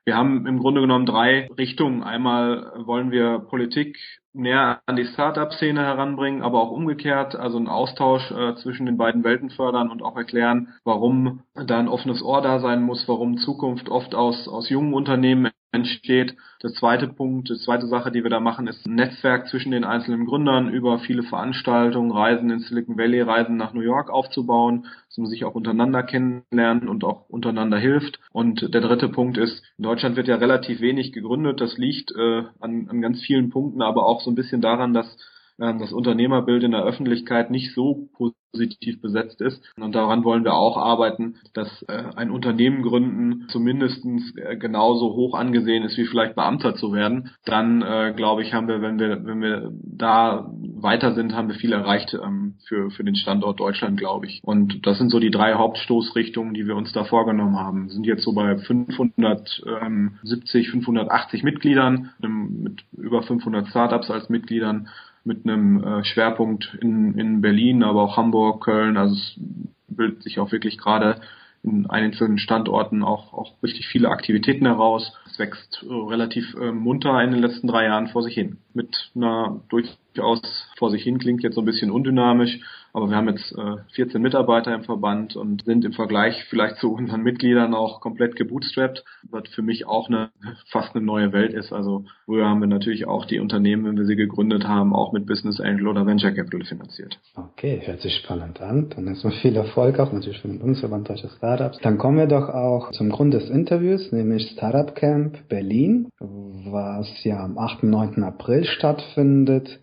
wir 0.05 0.17
haben 0.17 0.47
im 0.47 0.59
Grunde 0.59 0.81
genommen 0.81 1.07
drei 1.07 1.49
Richtungen. 1.59 2.03
Einmal 2.03 2.73
wollen 2.87 3.11
wir 3.11 3.39
Politik 3.39 3.99
näher 4.33 4.81
an 4.87 4.97
die 4.97 5.07
Startup-Szene 5.07 5.81
heranbringen, 5.83 6.43
aber 6.43 6.61
auch 6.61 6.71
umgekehrt, 6.71 7.35
also 7.35 7.59
einen 7.59 7.69
Austausch 7.69 8.31
äh, 8.31 8.55
zwischen 8.57 8.87
den 8.87 8.97
beiden 8.97 9.25
Welten 9.25 9.51
fördern 9.51 9.91
und 9.91 10.03
auch 10.03 10.17
erklären, 10.17 10.75
warum 10.85 11.43
da 11.55 11.79
ein 11.79 11.89
offenes 11.89 12.23
Ohr 12.23 12.41
da 12.41 12.61
sein 12.61 12.83
muss, 12.83 13.09
warum 13.09 13.39
Zukunft 13.39 13.89
oft 13.89 14.15
aus, 14.15 14.49
aus 14.49 14.69
jungen 14.71 14.95
Unternehmen 14.95 15.51
entsteht. 15.73 16.37
Der 16.63 16.73
zweite 16.73 17.09
Punkt, 17.09 17.49
die 17.49 17.57
zweite 17.57 17.87
Sache, 17.87 18.11
die 18.11 18.23
wir 18.23 18.31
da 18.31 18.41
machen, 18.41 18.67
ist 18.67 18.87
ein 18.87 18.95
Netzwerk 18.95 19.49
zwischen 19.49 19.73
den 19.73 19.85
einzelnen 19.85 20.27
Gründern 20.27 20.69
über 20.69 20.99
viele 20.99 21.23
Veranstaltungen, 21.23 22.11
Reisen 22.11 22.51
in 22.51 22.61
Silicon 22.61 22.99
Valley, 22.99 23.21
Reisen 23.21 23.57
nach 23.57 23.73
New 23.73 23.81
York 23.81 24.11
aufzubauen, 24.11 24.87
dass 25.09 25.19
man 25.19 25.27
sich 25.27 25.45
auch 25.45 25.55
untereinander 25.55 26.03
kennenlernt 26.03 26.89
und 26.89 27.05
auch 27.05 27.29
untereinander 27.29 27.79
hilft. 27.79 28.21
Und 28.33 28.75
der 28.75 28.81
dritte 28.81 29.09
Punkt 29.09 29.39
ist, 29.39 29.63
in 29.79 29.85
Deutschland 29.85 30.17
wird 30.17 30.29
ja 30.29 30.37
relativ 30.37 30.81
wenig 30.81 31.13
gegründet. 31.13 31.61
Das 31.61 31.79
liegt 31.79 32.13
äh, 32.13 32.43
an, 32.61 32.89
an 32.89 33.01
ganz 33.01 33.21
vielen 33.23 33.51
Punkten, 33.51 33.83
aber 33.83 34.07
auch 34.07 34.21
so 34.21 34.31
ein 34.31 34.37
bisschen 34.37 34.61
daran, 34.61 34.93
dass 34.93 35.17
das 35.61 35.93
Unternehmerbild 35.93 36.63
in 36.63 36.73
der 36.73 36.85
Öffentlichkeit 36.85 37.51
nicht 37.51 37.75
so 37.75 38.09
positiv 38.15 39.01
besetzt 39.01 39.41
ist. 39.41 39.63
Und 39.77 39.95
daran 39.95 40.25
wollen 40.25 40.43
wir 40.43 40.55
auch 40.55 40.77
arbeiten, 40.77 41.37
dass 41.53 41.83
äh, 41.83 42.03
ein 42.17 42.31
Unternehmen 42.31 42.83
gründen 42.83 43.47
zumindest 43.49 44.05
äh, 44.37 44.57
genauso 44.57 45.15
hoch 45.15 45.35
angesehen 45.35 45.85
ist, 45.85 45.99
wie 45.99 46.07
vielleicht 46.07 46.35
Beamter 46.35 46.75
zu 46.75 46.93
werden. 46.93 47.31
Dann 47.45 47.83
äh, 47.83 48.13
glaube 48.17 48.43
ich, 48.43 48.55
haben 48.55 48.69
wir, 48.69 48.81
wenn 48.81 48.99
wir, 48.99 49.25
wenn 49.25 49.43
wir 49.43 49.71
da 49.85 50.51
weiter 50.75 51.15
sind, 51.15 51.35
haben 51.35 51.49
wir 51.49 51.57
viel 51.57 51.73
erreicht 51.73 52.15
ähm, 52.15 52.55
für, 52.67 52.91
für 52.91 53.05
den 53.05 53.15
Standort 53.15 53.61
Deutschland, 53.61 53.99
glaube 53.99 54.27
ich. 54.27 54.41
Und 54.43 54.87
das 54.87 54.99
sind 54.99 55.11
so 55.11 55.21
die 55.21 55.31
drei 55.31 55.55
Hauptstoßrichtungen, 55.55 56.55
die 56.55 56.67
wir 56.67 56.75
uns 56.75 56.93
da 56.93 57.05
vorgenommen 57.05 57.59
haben. 57.59 57.85
Wir 57.85 57.93
sind 57.93 58.07
jetzt 58.07 58.25
so 58.25 58.33
bei 58.33 58.57
570, 58.57 60.71
580 60.71 61.43
Mitgliedern, 61.43 62.11
mit 62.19 62.83
über 62.97 63.23
500 63.23 63.69
Startups 63.69 64.11
als 64.11 64.31
Mitgliedern 64.31 64.89
mit 65.25 65.45
einem 65.45 65.83
äh, 65.83 66.05
Schwerpunkt 66.05 66.77
in, 66.81 67.19
in 67.19 67.41
Berlin, 67.41 67.83
aber 67.83 68.03
auch 68.03 68.17
Hamburg, 68.17 68.65
Köln. 68.65 68.97
Also 68.97 69.15
es 69.15 69.41
bildet 69.89 70.23
sich 70.23 70.39
auch 70.39 70.53
wirklich 70.53 70.79
gerade 70.79 71.21
in 71.63 71.89
einzelnen 71.91 72.39
Standorten 72.39 73.03
auch, 73.03 73.35
auch 73.35 73.63
richtig 73.63 73.87
viele 73.87 74.09
Aktivitäten 74.09 74.65
heraus. 74.67 75.13
Es 75.27 75.39
wächst 75.39 75.85
äh, 75.89 75.93
relativ 75.93 76.55
äh, 76.55 76.73
munter 76.73 77.23
in 77.23 77.33
den 77.33 77.41
letzten 77.41 77.67
drei 77.67 77.85
Jahren 77.85 78.09
vor 78.09 78.23
sich 78.23 78.35
hin. 78.35 78.59
Mit 78.73 79.11
einer 79.15 79.61
durchaus 79.69 80.41
vor 80.79 80.91
sich 80.91 81.03
hin 81.03 81.19
klingt 81.19 81.43
jetzt 81.43 81.55
so 81.55 81.61
ein 81.61 81.67
bisschen 81.67 81.91
undynamisch, 81.91 82.61
aber 82.93 83.09
wir 83.09 83.17
haben 83.17 83.29
jetzt 83.29 83.53
äh, 83.53 83.77
14 83.95 84.21
Mitarbeiter 84.21 84.75
im 84.75 84.85
Verband 84.85 85.37
und 85.37 85.65
sind 85.65 85.85
im 85.85 85.93
Vergleich 85.93 86.45
vielleicht 86.49 86.77
zu 86.77 86.93
unseren 86.93 87.23
Mitgliedern 87.23 87.75
auch 87.75 88.01
komplett 88.01 88.37
gebootstrapped, 88.37 89.05
was 89.31 89.49
für 89.55 89.63
mich 89.63 89.87
auch 89.87 90.09
eine 90.09 90.31
fast 90.71 90.95
eine 90.95 91.05
neue 91.05 91.33
Welt 91.33 91.53
ist. 91.53 91.73
Also 91.73 92.05
früher 92.25 92.47
haben 92.47 92.61
wir 92.61 92.67
natürlich 92.67 93.07
auch 93.07 93.25
die 93.25 93.39
Unternehmen, 93.39 93.85
wenn 93.85 93.97
wir 93.97 94.05
sie 94.05 94.17
gegründet 94.17 94.67
haben, 94.67 94.95
auch 94.95 95.13
mit 95.13 95.27
Business 95.27 95.61
Angel 95.61 95.89
oder 95.89 96.07
Venture 96.07 96.33
Capital 96.33 96.65
finanziert. 96.65 97.19
Okay, 97.37 97.81
hört 97.85 98.01
sich 98.01 98.15
spannend 98.17 98.61
an. 98.61 98.91
Dann 98.95 99.07
erstmal 99.07 99.35
viel 99.35 99.57
Erfolg 99.57 99.99
auch 99.99 100.13
natürlich 100.13 100.41
für 100.41 100.49
den 100.49 100.59
Bundesverband 100.59 101.09
Deutscher 101.09 101.31
Startups. 101.37 101.79
Dann 101.79 101.99
kommen 101.99 102.19
wir 102.19 102.27
doch 102.27 102.49
auch 102.49 102.91
zum 102.93 103.11
Grund 103.11 103.35
des 103.35 103.49
Interviews, 103.51 104.13
nämlich 104.13 104.51
Startup 104.51 104.95
Camp 104.95 105.49
Berlin, 105.49 106.09
was 106.19 107.09
ja 107.25 107.45
am 107.45 107.59
8. 107.59 107.85
9. 107.85 108.23
April 108.23 108.65
stattfindet. 108.65 109.81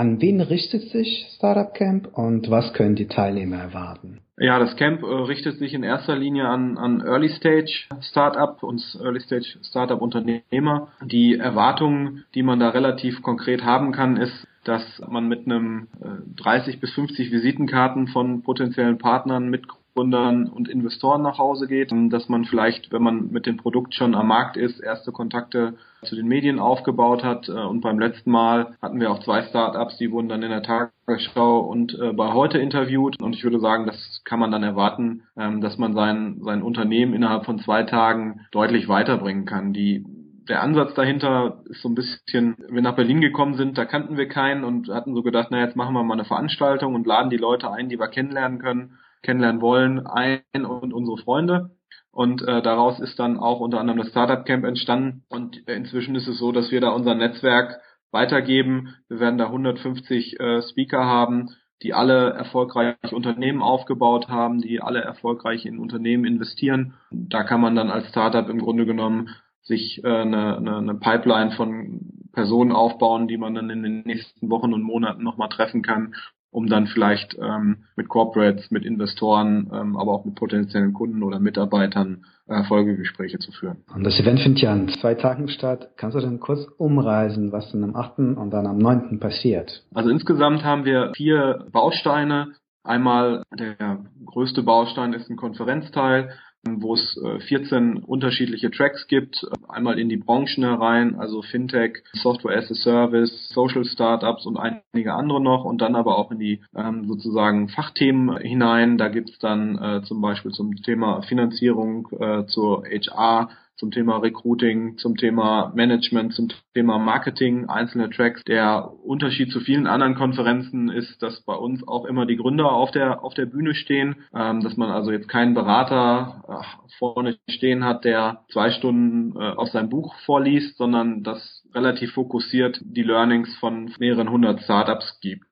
An 0.00 0.18
wen 0.22 0.40
richtet 0.40 0.88
sich 0.88 1.26
Startup 1.36 1.74
Camp 1.74 2.08
und 2.16 2.50
was 2.50 2.72
können 2.72 2.96
die 2.96 3.06
Teilnehmer 3.06 3.58
erwarten? 3.58 4.22
Ja, 4.38 4.58
das 4.58 4.74
Camp 4.76 5.02
äh, 5.02 5.06
richtet 5.06 5.58
sich 5.58 5.74
in 5.74 5.82
erster 5.82 6.16
Linie 6.16 6.48
an, 6.48 6.78
an 6.78 7.02
Early 7.02 7.28
Stage 7.28 7.84
Startup 8.00 8.62
und 8.62 8.82
Early 8.98 9.20
Stage 9.20 9.58
Startup 9.62 10.00
Unternehmer. 10.00 10.88
Die 11.04 11.36
Erwartungen, 11.36 12.24
die 12.34 12.42
man 12.42 12.58
da 12.58 12.70
relativ 12.70 13.20
konkret 13.20 13.62
haben 13.62 13.92
kann, 13.92 14.16
ist, 14.16 14.48
dass 14.64 15.02
man 15.06 15.28
mit 15.28 15.44
einem 15.44 15.88
äh, 16.00 16.42
30 16.42 16.80
bis 16.80 16.90
50 16.92 17.30
Visitenkarten 17.30 18.08
von 18.08 18.40
potenziellen 18.40 18.96
Partnern 18.96 19.50
mit 19.50 19.66
Gründern 20.00 20.48
und 20.48 20.66
Investoren 20.66 21.20
nach 21.20 21.36
Hause 21.36 21.68
geht, 21.68 21.92
dass 22.10 22.30
man 22.30 22.46
vielleicht, 22.46 22.90
wenn 22.90 23.02
man 23.02 23.30
mit 23.30 23.44
dem 23.44 23.58
Produkt 23.58 23.94
schon 23.94 24.14
am 24.14 24.28
Markt 24.28 24.56
ist, 24.56 24.80
erste 24.80 25.12
Kontakte 25.12 25.74
zu 26.04 26.16
den 26.16 26.26
Medien 26.26 26.58
aufgebaut 26.58 27.22
hat. 27.22 27.50
Äh, 27.50 27.52
und 27.52 27.82
beim 27.82 27.98
letzten 27.98 28.30
Mal 28.30 28.78
hatten 28.80 28.98
wir 28.98 29.10
auch 29.10 29.22
zwei 29.22 29.42
Startups, 29.42 29.98
die 29.98 30.10
wurden 30.10 30.30
dann 30.30 30.42
in 30.42 30.48
der 30.48 30.62
Tagesschau 30.62 31.58
und 31.58 31.98
äh, 32.00 32.14
bei 32.14 32.32
heute 32.32 32.56
interviewt. 32.56 33.20
Und 33.20 33.36
ich 33.36 33.44
würde 33.44 33.60
sagen, 33.60 33.84
das 33.84 34.22
kann 34.24 34.40
man 34.40 34.50
dann 34.50 34.62
erwarten, 34.62 35.24
ähm, 35.36 35.60
dass 35.60 35.76
man 35.76 35.92
sein, 35.92 36.40
sein 36.42 36.62
Unternehmen 36.62 37.12
innerhalb 37.12 37.44
von 37.44 37.58
zwei 37.58 37.82
Tagen 37.82 38.46
deutlich 38.52 38.88
weiterbringen 38.88 39.44
kann. 39.44 39.74
Die 39.74 40.06
der 40.48 40.62
Ansatz 40.62 40.94
dahinter 40.94 41.62
ist 41.66 41.82
so 41.82 41.90
ein 41.90 41.94
bisschen, 41.94 42.56
wir 42.70 42.80
nach 42.80 42.96
Berlin 42.96 43.20
gekommen 43.20 43.54
sind, 43.54 43.76
da 43.76 43.84
kannten 43.84 44.16
wir 44.16 44.26
keinen 44.26 44.64
und 44.64 44.88
hatten 44.88 45.14
so 45.14 45.22
gedacht, 45.22 45.48
na 45.50 45.60
jetzt 45.60 45.76
machen 45.76 45.92
wir 45.92 46.02
mal 46.02 46.14
eine 46.14 46.24
Veranstaltung 46.24 46.94
und 46.94 47.06
laden 47.06 47.30
die 47.30 47.36
Leute 47.36 47.70
ein, 47.70 47.90
die 47.90 48.00
wir 48.00 48.08
kennenlernen 48.08 48.58
können 48.58 48.98
kennenlernen 49.22 49.60
wollen, 49.60 50.06
ein 50.06 50.42
und 50.52 50.92
unsere 50.92 51.18
Freunde. 51.18 51.70
Und 52.12 52.42
äh, 52.42 52.60
daraus 52.62 52.98
ist 52.98 53.18
dann 53.18 53.38
auch 53.38 53.60
unter 53.60 53.78
anderem 53.78 53.98
das 53.98 54.10
Startup 54.10 54.44
Camp 54.44 54.64
entstanden. 54.64 55.24
Und 55.28 55.66
äh, 55.68 55.74
inzwischen 55.74 56.14
ist 56.16 56.26
es 56.26 56.38
so, 56.38 56.52
dass 56.52 56.70
wir 56.70 56.80
da 56.80 56.90
unser 56.90 57.14
Netzwerk 57.14 57.80
weitergeben. 58.10 58.96
Wir 59.08 59.20
werden 59.20 59.38
da 59.38 59.46
150 59.46 60.40
äh, 60.40 60.62
Speaker 60.62 61.04
haben, 61.04 61.50
die 61.82 61.94
alle 61.94 62.30
erfolgreich 62.30 62.96
Unternehmen 63.12 63.62
aufgebaut 63.62 64.28
haben, 64.28 64.60
die 64.60 64.80
alle 64.80 65.00
erfolgreich 65.00 65.64
in 65.64 65.78
Unternehmen 65.78 66.24
investieren. 66.24 66.94
Da 67.10 67.44
kann 67.44 67.60
man 67.60 67.74
dann 67.74 67.90
als 67.90 68.08
Startup 68.08 68.48
im 68.48 68.58
Grunde 68.58 68.86
genommen 68.86 69.30
sich 69.62 70.02
äh, 70.04 70.08
eine, 70.08 70.56
eine, 70.56 70.76
eine 70.78 70.94
Pipeline 70.94 71.52
von 71.52 72.00
Personen 72.32 72.72
aufbauen, 72.72 73.28
die 73.28 73.38
man 73.38 73.54
dann 73.54 73.70
in 73.70 73.82
den 73.82 74.02
nächsten 74.02 74.50
Wochen 74.50 74.72
und 74.72 74.82
Monaten 74.82 75.22
nochmal 75.22 75.48
treffen 75.48 75.82
kann, 75.82 76.14
um 76.50 76.66
dann 76.66 76.86
vielleicht 76.86 77.36
ähm, 77.38 77.84
mit 77.96 78.08
Corporates, 78.08 78.70
mit 78.70 78.84
Investoren, 78.84 79.70
ähm, 79.72 79.96
aber 79.96 80.12
auch 80.12 80.24
mit 80.24 80.34
potenziellen 80.34 80.92
Kunden 80.92 81.22
oder 81.22 81.38
Mitarbeitern 81.38 82.24
äh, 82.48 82.64
Folgegespräche 82.64 83.38
zu 83.38 83.52
führen. 83.52 83.84
Und 83.94 84.04
das 84.04 84.18
Event 84.18 84.40
findet 84.40 84.62
ja 84.62 84.72
an 84.72 84.88
zwei 84.88 85.14
Tagen 85.14 85.48
statt. 85.48 85.90
Kannst 85.96 86.16
du 86.16 86.20
denn 86.20 86.40
kurz 86.40 86.66
umreisen, 86.76 87.52
was 87.52 87.70
dann 87.70 87.84
am 87.84 87.94
8. 87.94 88.18
und 88.18 88.50
dann 88.50 88.66
am 88.66 88.78
9. 88.78 89.20
passiert? 89.20 89.84
Also 89.94 90.10
insgesamt 90.10 90.64
haben 90.64 90.84
wir 90.84 91.12
vier 91.14 91.66
Bausteine. 91.72 92.54
Einmal 92.82 93.42
der 93.56 94.04
größte 94.24 94.62
Baustein 94.62 95.12
ist 95.12 95.30
ein 95.30 95.36
Konferenzteil 95.36 96.30
wo 96.68 96.94
es 96.94 97.18
14 97.48 97.96
äh, 97.96 98.00
unterschiedliche 98.06 98.70
Tracks 98.70 99.06
gibt, 99.06 99.46
einmal 99.68 99.98
in 99.98 100.08
die 100.08 100.16
Branchen 100.16 100.62
herein, 100.64 101.18
also 101.18 101.42
Fintech, 101.42 102.02
Software 102.12 102.58
as 102.58 102.70
a 102.70 102.74
Service, 102.74 103.48
Social 103.50 103.84
Startups 103.84 104.46
und 104.46 104.58
einige 104.58 105.14
andere 105.14 105.40
noch 105.40 105.64
und 105.64 105.80
dann 105.80 105.96
aber 105.96 106.18
auch 106.18 106.30
in 106.30 106.38
die 106.38 106.60
ähm, 106.74 107.06
sozusagen 107.06 107.68
Fachthemen 107.68 108.36
hinein. 108.38 108.98
Da 108.98 109.08
gibt's 109.08 109.38
dann 109.38 109.78
äh, 109.78 110.02
zum 110.02 110.20
Beispiel 110.20 110.52
zum 110.52 110.76
Thema 110.76 111.22
Finanzierung, 111.22 112.08
äh, 112.18 112.44
zur 112.46 112.84
HR, 112.84 113.50
zum 113.76 113.90
Thema 113.90 114.18
Recruiting, 114.18 114.98
zum 114.98 115.16
Thema 115.16 115.72
Management, 115.74 116.34
zum 116.34 116.48
Thema 116.74 116.98
Marketing, 116.98 117.68
einzelne 117.68 118.10
Tracks. 118.10 118.42
Der 118.44 118.92
Unterschied 119.04 119.50
zu 119.50 119.60
vielen 119.60 119.86
anderen 119.86 120.14
Konferenzen 120.14 120.90
ist, 120.90 121.22
dass 121.22 121.42
bei 121.42 121.54
uns 121.54 121.86
auch 121.88 122.04
immer 122.04 122.26
die 122.26 122.36
Gründer 122.36 122.72
auf 122.72 122.90
der, 122.90 123.24
auf 123.24 123.34
der 123.34 123.46
Bühne 123.46 123.74
stehen, 123.74 124.16
ähm, 124.34 124.60
dass 124.60 124.76
man 124.76 124.90
also 124.90 125.12
jetzt 125.12 125.28
keinen 125.28 125.54
Berater 125.54 126.44
äh, 126.48 126.94
vorne 126.98 127.38
stehen 127.48 127.84
hat, 127.84 128.04
der 128.04 128.44
zwei 128.52 128.70
Stunden 128.70 129.34
äh, 129.40 129.44
aus 129.44 129.72
seinem 129.72 129.88
Buch 129.88 130.14
vorliest, 130.26 130.76
sondern 130.76 131.22
dass 131.22 131.66
relativ 131.74 132.12
fokussiert 132.12 132.80
die 132.82 133.02
Learnings 133.02 133.56
von 133.56 133.92
mehreren 133.98 134.30
hundert 134.30 134.60
Startups 134.60 135.18
gibt. 135.20 135.49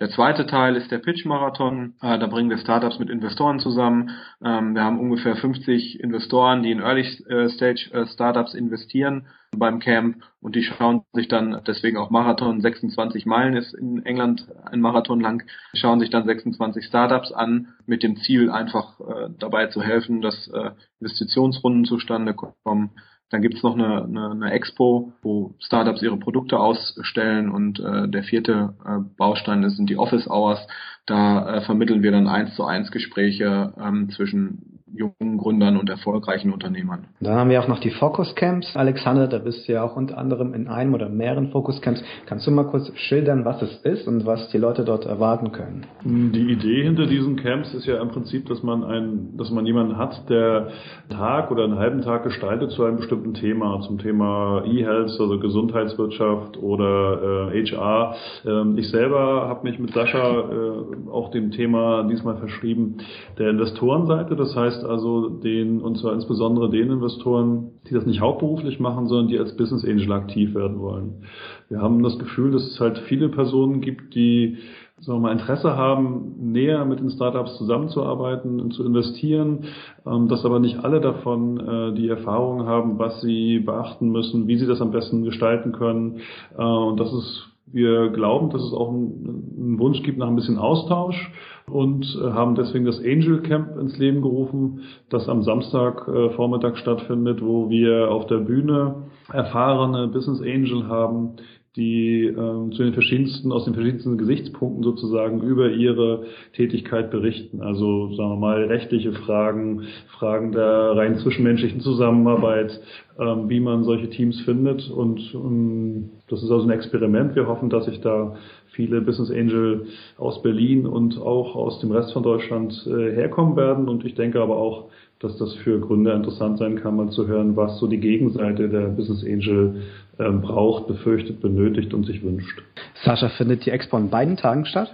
Der 0.00 0.08
zweite 0.08 0.46
Teil 0.46 0.76
ist 0.76 0.90
der 0.90 0.98
Pitch-Marathon. 0.98 1.92
Äh, 2.00 2.18
da 2.18 2.26
bringen 2.26 2.48
wir 2.48 2.56
Startups 2.56 2.98
mit 2.98 3.10
Investoren 3.10 3.60
zusammen. 3.60 4.10
Ähm, 4.42 4.74
wir 4.74 4.82
haben 4.82 4.98
ungefähr 4.98 5.36
50 5.36 6.00
Investoren, 6.00 6.62
die 6.62 6.70
in 6.70 6.80
Early-Stage-Startups 6.80 8.54
äh, 8.54 8.58
investieren 8.58 9.26
beim 9.54 9.78
Camp 9.78 10.22
und 10.40 10.56
die 10.56 10.62
schauen 10.62 11.02
sich 11.12 11.28
dann, 11.28 11.60
deswegen 11.66 11.98
auch 11.98 12.08
Marathon, 12.08 12.62
26 12.62 13.26
Meilen 13.26 13.56
ist 13.56 13.74
in 13.74 14.06
England 14.06 14.48
ein 14.64 14.80
Marathon 14.80 15.20
lang, 15.20 15.42
schauen 15.74 16.00
sich 16.00 16.08
dann 16.08 16.24
26 16.24 16.86
Startups 16.86 17.32
an, 17.32 17.74
mit 17.84 18.02
dem 18.02 18.16
Ziel 18.16 18.50
einfach 18.50 19.00
äh, 19.00 19.28
dabei 19.38 19.66
zu 19.66 19.82
helfen, 19.82 20.22
dass 20.22 20.48
äh, 20.48 20.70
Investitionsrunden 21.00 21.84
zustande 21.84 22.32
kommen, 22.32 22.92
dann 23.30 23.42
gibt's 23.42 23.62
noch 23.62 23.74
eine, 23.74 24.04
eine, 24.04 24.30
eine 24.30 24.52
Expo, 24.52 25.12
wo 25.22 25.54
Startups 25.60 26.02
ihre 26.02 26.16
Produkte 26.18 26.58
ausstellen 26.58 27.50
und 27.50 27.78
äh, 27.78 28.08
der 28.08 28.24
vierte 28.24 28.74
äh, 28.84 28.98
Baustein 29.16 29.68
sind 29.70 29.88
die 29.88 29.96
Office 29.96 30.28
Hours. 30.28 30.66
Da 31.06 31.56
äh, 31.56 31.60
vermitteln 31.62 32.02
wir 32.02 32.10
dann 32.10 32.26
eins 32.26 32.54
zu 32.56 32.64
eins 32.64 32.90
Gespräche 32.90 33.72
ähm, 33.80 34.10
zwischen 34.10 34.69
jungen 34.92 35.38
Gründern 35.38 35.76
und 35.76 35.88
erfolgreichen 35.88 36.52
Unternehmern. 36.52 37.06
Dann 37.20 37.34
haben 37.34 37.50
wir 37.50 37.62
auch 37.62 37.68
noch 37.68 37.80
die 37.80 37.90
Focus 37.90 38.34
Camps. 38.34 38.76
Alexander, 38.76 39.28
da 39.28 39.38
bist 39.38 39.68
du 39.68 39.72
ja 39.72 39.82
auch 39.82 39.96
unter 39.96 40.18
anderem 40.18 40.54
in 40.54 40.68
einem 40.68 40.94
oder 40.94 41.08
mehreren 41.08 41.50
Focus 41.50 41.80
Camps. 41.80 42.02
Kannst 42.26 42.46
du 42.46 42.50
mal 42.50 42.64
kurz 42.64 42.90
schildern, 42.96 43.44
was 43.44 43.62
es 43.62 43.76
ist 43.82 44.08
und 44.08 44.26
was 44.26 44.48
die 44.50 44.58
Leute 44.58 44.84
dort 44.84 45.06
erwarten 45.06 45.52
können? 45.52 45.86
Die 46.04 46.52
Idee 46.52 46.84
hinter 46.84 47.06
diesen 47.06 47.36
Camps 47.36 47.72
ist 47.74 47.86
ja 47.86 48.00
im 48.00 48.08
Prinzip, 48.08 48.46
dass 48.46 48.62
man 48.62 48.84
ein, 48.84 49.36
dass 49.36 49.50
man 49.50 49.66
jemanden 49.66 49.96
hat, 49.96 50.28
der 50.28 50.68
einen 51.08 51.18
Tag 51.18 51.50
oder 51.50 51.64
einen 51.64 51.78
halben 51.78 52.02
Tag 52.02 52.24
gestaltet 52.24 52.70
zu 52.72 52.84
einem 52.84 52.96
bestimmten 52.96 53.34
Thema, 53.34 53.80
zum 53.82 53.98
Thema 53.98 54.64
E-Health, 54.66 55.10
also 55.18 55.38
Gesundheitswirtschaft 55.38 56.56
oder 56.58 57.50
äh, 57.52 57.64
HR. 57.64 58.14
Ähm, 58.46 58.76
ich 58.78 58.88
selber 58.90 59.48
habe 59.48 59.68
mich 59.68 59.78
mit 59.78 59.92
Sascha 59.92 60.18
äh, 60.18 61.10
auch 61.10 61.30
dem 61.30 61.50
Thema 61.50 62.04
diesmal 62.04 62.36
verschrieben, 62.36 62.98
der 63.38 63.50
Investorenseite. 63.50 64.36
Das 64.36 64.54
heißt, 64.56 64.79
heißt 64.80 64.90
also 64.90 65.28
den, 65.28 65.80
und 65.80 65.98
zwar 65.98 66.14
insbesondere 66.14 66.70
den 66.70 66.90
Investoren, 66.90 67.70
die 67.88 67.94
das 67.94 68.06
nicht 68.06 68.20
hauptberuflich 68.20 68.80
machen, 68.80 69.06
sondern 69.06 69.28
die 69.28 69.38
als 69.38 69.56
Business 69.56 69.84
Angel 69.84 70.12
aktiv 70.12 70.54
werden 70.54 70.80
wollen. 70.80 71.24
Wir 71.68 71.80
haben 71.80 72.02
das 72.02 72.18
Gefühl, 72.18 72.52
dass 72.52 72.66
es 72.66 72.80
halt 72.80 72.98
viele 73.08 73.28
Personen 73.28 73.80
gibt, 73.80 74.14
die 74.14 74.58
sagen 75.00 75.18
wir 75.18 75.28
mal, 75.28 75.32
Interesse 75.32 75.76
haben, 75.76 76.52
näher 76.52 76.84
mit 76.84 77.00
den 77.00 77.08
Startups 77.08 77.56
zusammenzuarbeiten 77.56 78.60
und 78.60 78.74
zu 78.74 78.84
investieren, 78.84 79.64
ähm, 80.06 80.28
dass 80.28 80.44
aber 80.44 80.60
nicht 80.60 80.84
alle 80.84 81.00
davon 81.00 81.58
äh, 81.58 81.94
die 81.94 82.08
Erfahrung 82.08 82.66
haben, 82.66 82.98
was 82.98 83.22
sie 83.22 83.60
beachten 83.60 84.10
müssen, 84.10 84.46
wie 84.46 84.58
sie 84.58 84.66
das 84.66 84.82
am 84.82 84.90
besten 84.90 85.24
gestalten 85.24 85.72
können. 85.72 86.18
Äh, 86.56 86.62
und 86.62 87.00
das 87.00 87.12
ist 87.14 87.46
wir 87.72 88.08
glauben, 88.08 88.50
dass 88.50 88.62
es 88.62 88.72
auch 88.72 88.88
einen 88.88 89.76
Wunsch 89.78 90.02
gibt 90.02 90.18
nach 90.18 90.26
ein 90.26 90.34
bisschen 90.34 90.58
Austausch 90.58 91.30
und 91.70 92.04
äh, 92.20 92.30
haben 92.30 92.54
deswegen 92.54 92.84
das 92.84 92.98
Angel 92.98 93.40
Camp 93.42 93.76
ins 93.78 93.96
Leben 93.98 94.22
gerufen, 94.22 94.82
das 95.08 95.28
am 95.28 95.42
Samstag 95.42 96.06
äh, 96.08 96.30
Vormittag 96.30 96.76
stattfindet, 96.78 97.40
wo 97.42 97.70
wir 97.70 98.10
auf 98.10 98.26
der 98.26 98.38
Bühne 98.38 99.04
erfahrene 99.32 100.08
Business 100.08 100.40
Angel 100.40 100.88
haben, 100.88 101.36
die 101.76 102.24
ähm, 102.24 102.72
zu 102.72 102.82
den 102.82 102.94
verschiedensten, 102.94 103.52
aus 103.52 103.64
den 103.64 103.74
verschiedensten 103.74 104.18
Gesichtspunkten 104.18 104.82
sozusagen 104.82 105.40
über 105.40 105.70
ihre 105.70 106.24
Tätigkeit 106.52 107.12
berichten. 107.12 107.62
Also 107.62 108.12
sagen 108.16 108.30
wir 108.30 108.36
mal 108.36 108.64
rechtliche 108.64 109.12
Fragen, 109.12 109.84
Fragen 110.18 110.50
der 110.50 110.96
rein 110.96 111.18
zwischenmenschlichen 111.18 111.80
Zusammenarbeit, 111.80 112.80
ähm, 113.20 113.48
wie 113.48 113.60
man 113.60 113.84
solche 113.84 114.10
Teams 114.10 114.40
findet. 114.40 114.90
Und 114.90 115.20
ähm, 115.32 116.10
das 116.28 116.42
ist 116.42 116.50
also 116.50 116.66
ein 116.66 116.70
Experiment. 116.70 117.36
Wir 117.36 117.46
hoffen, 117.46 117.70
dass 117.70 117.84
sich 117.84 118.00
da 118.00 118.34
viele 118.72 119.00
Business 119.00 119.30
Angel 119.30 119.86
aus 120.18 120.42
Berlin 120.42 120.86
und 120.86 121.20
auch 121.20 121.54
aus 121.56 121.80
dem 121.80 121.90
Rest 121.90 122.12
von 122.12 122.22
Deutschland 122.22 122.72
äh, 122.86 123.12
herkommen 123.14 123.56
werden. 123.56 123.88
Und 123.88 124.04
ich 124.04 124.14
denke 124.14 124.40
aber 124.40 124.56
auch, 124.56 124.90
dass 125.20 125.36
das 125.36 125.54
für 125.56 125.80
Gründer 125.80 126.14
interessant 126.14 126.58
sein 126.58 126.80
kann, 126.80 126.96
mal 126.96 127.10
zu 127.10 127.26
hören, 127.26 127.56
was 127.56 127.78
so 127.78 127.86
die 127.86 127.98
Gegenseite 127.98 128.68
der 128.68 128.88
Business 128.88 129.22
Angel 129.24 129.82
ähm, 130.18 130.40
braucht, 130.40 130.86
befürchtet, 130.86 131.40
benötigt 131.40 131.92
und 131.92 132.06
sich 132.06 132.22
wünscht. 132.22 132.62
Sascha, 133.04 133.28
findet 133.30 133.66
die 133.66 133.70
Expo 133.70 133.96
an 133.96 134.08
beiden 134.08 134.36
Tagen 134.36 134.64
statt? 134.64 134.92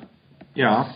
Ja, 0.55 0.89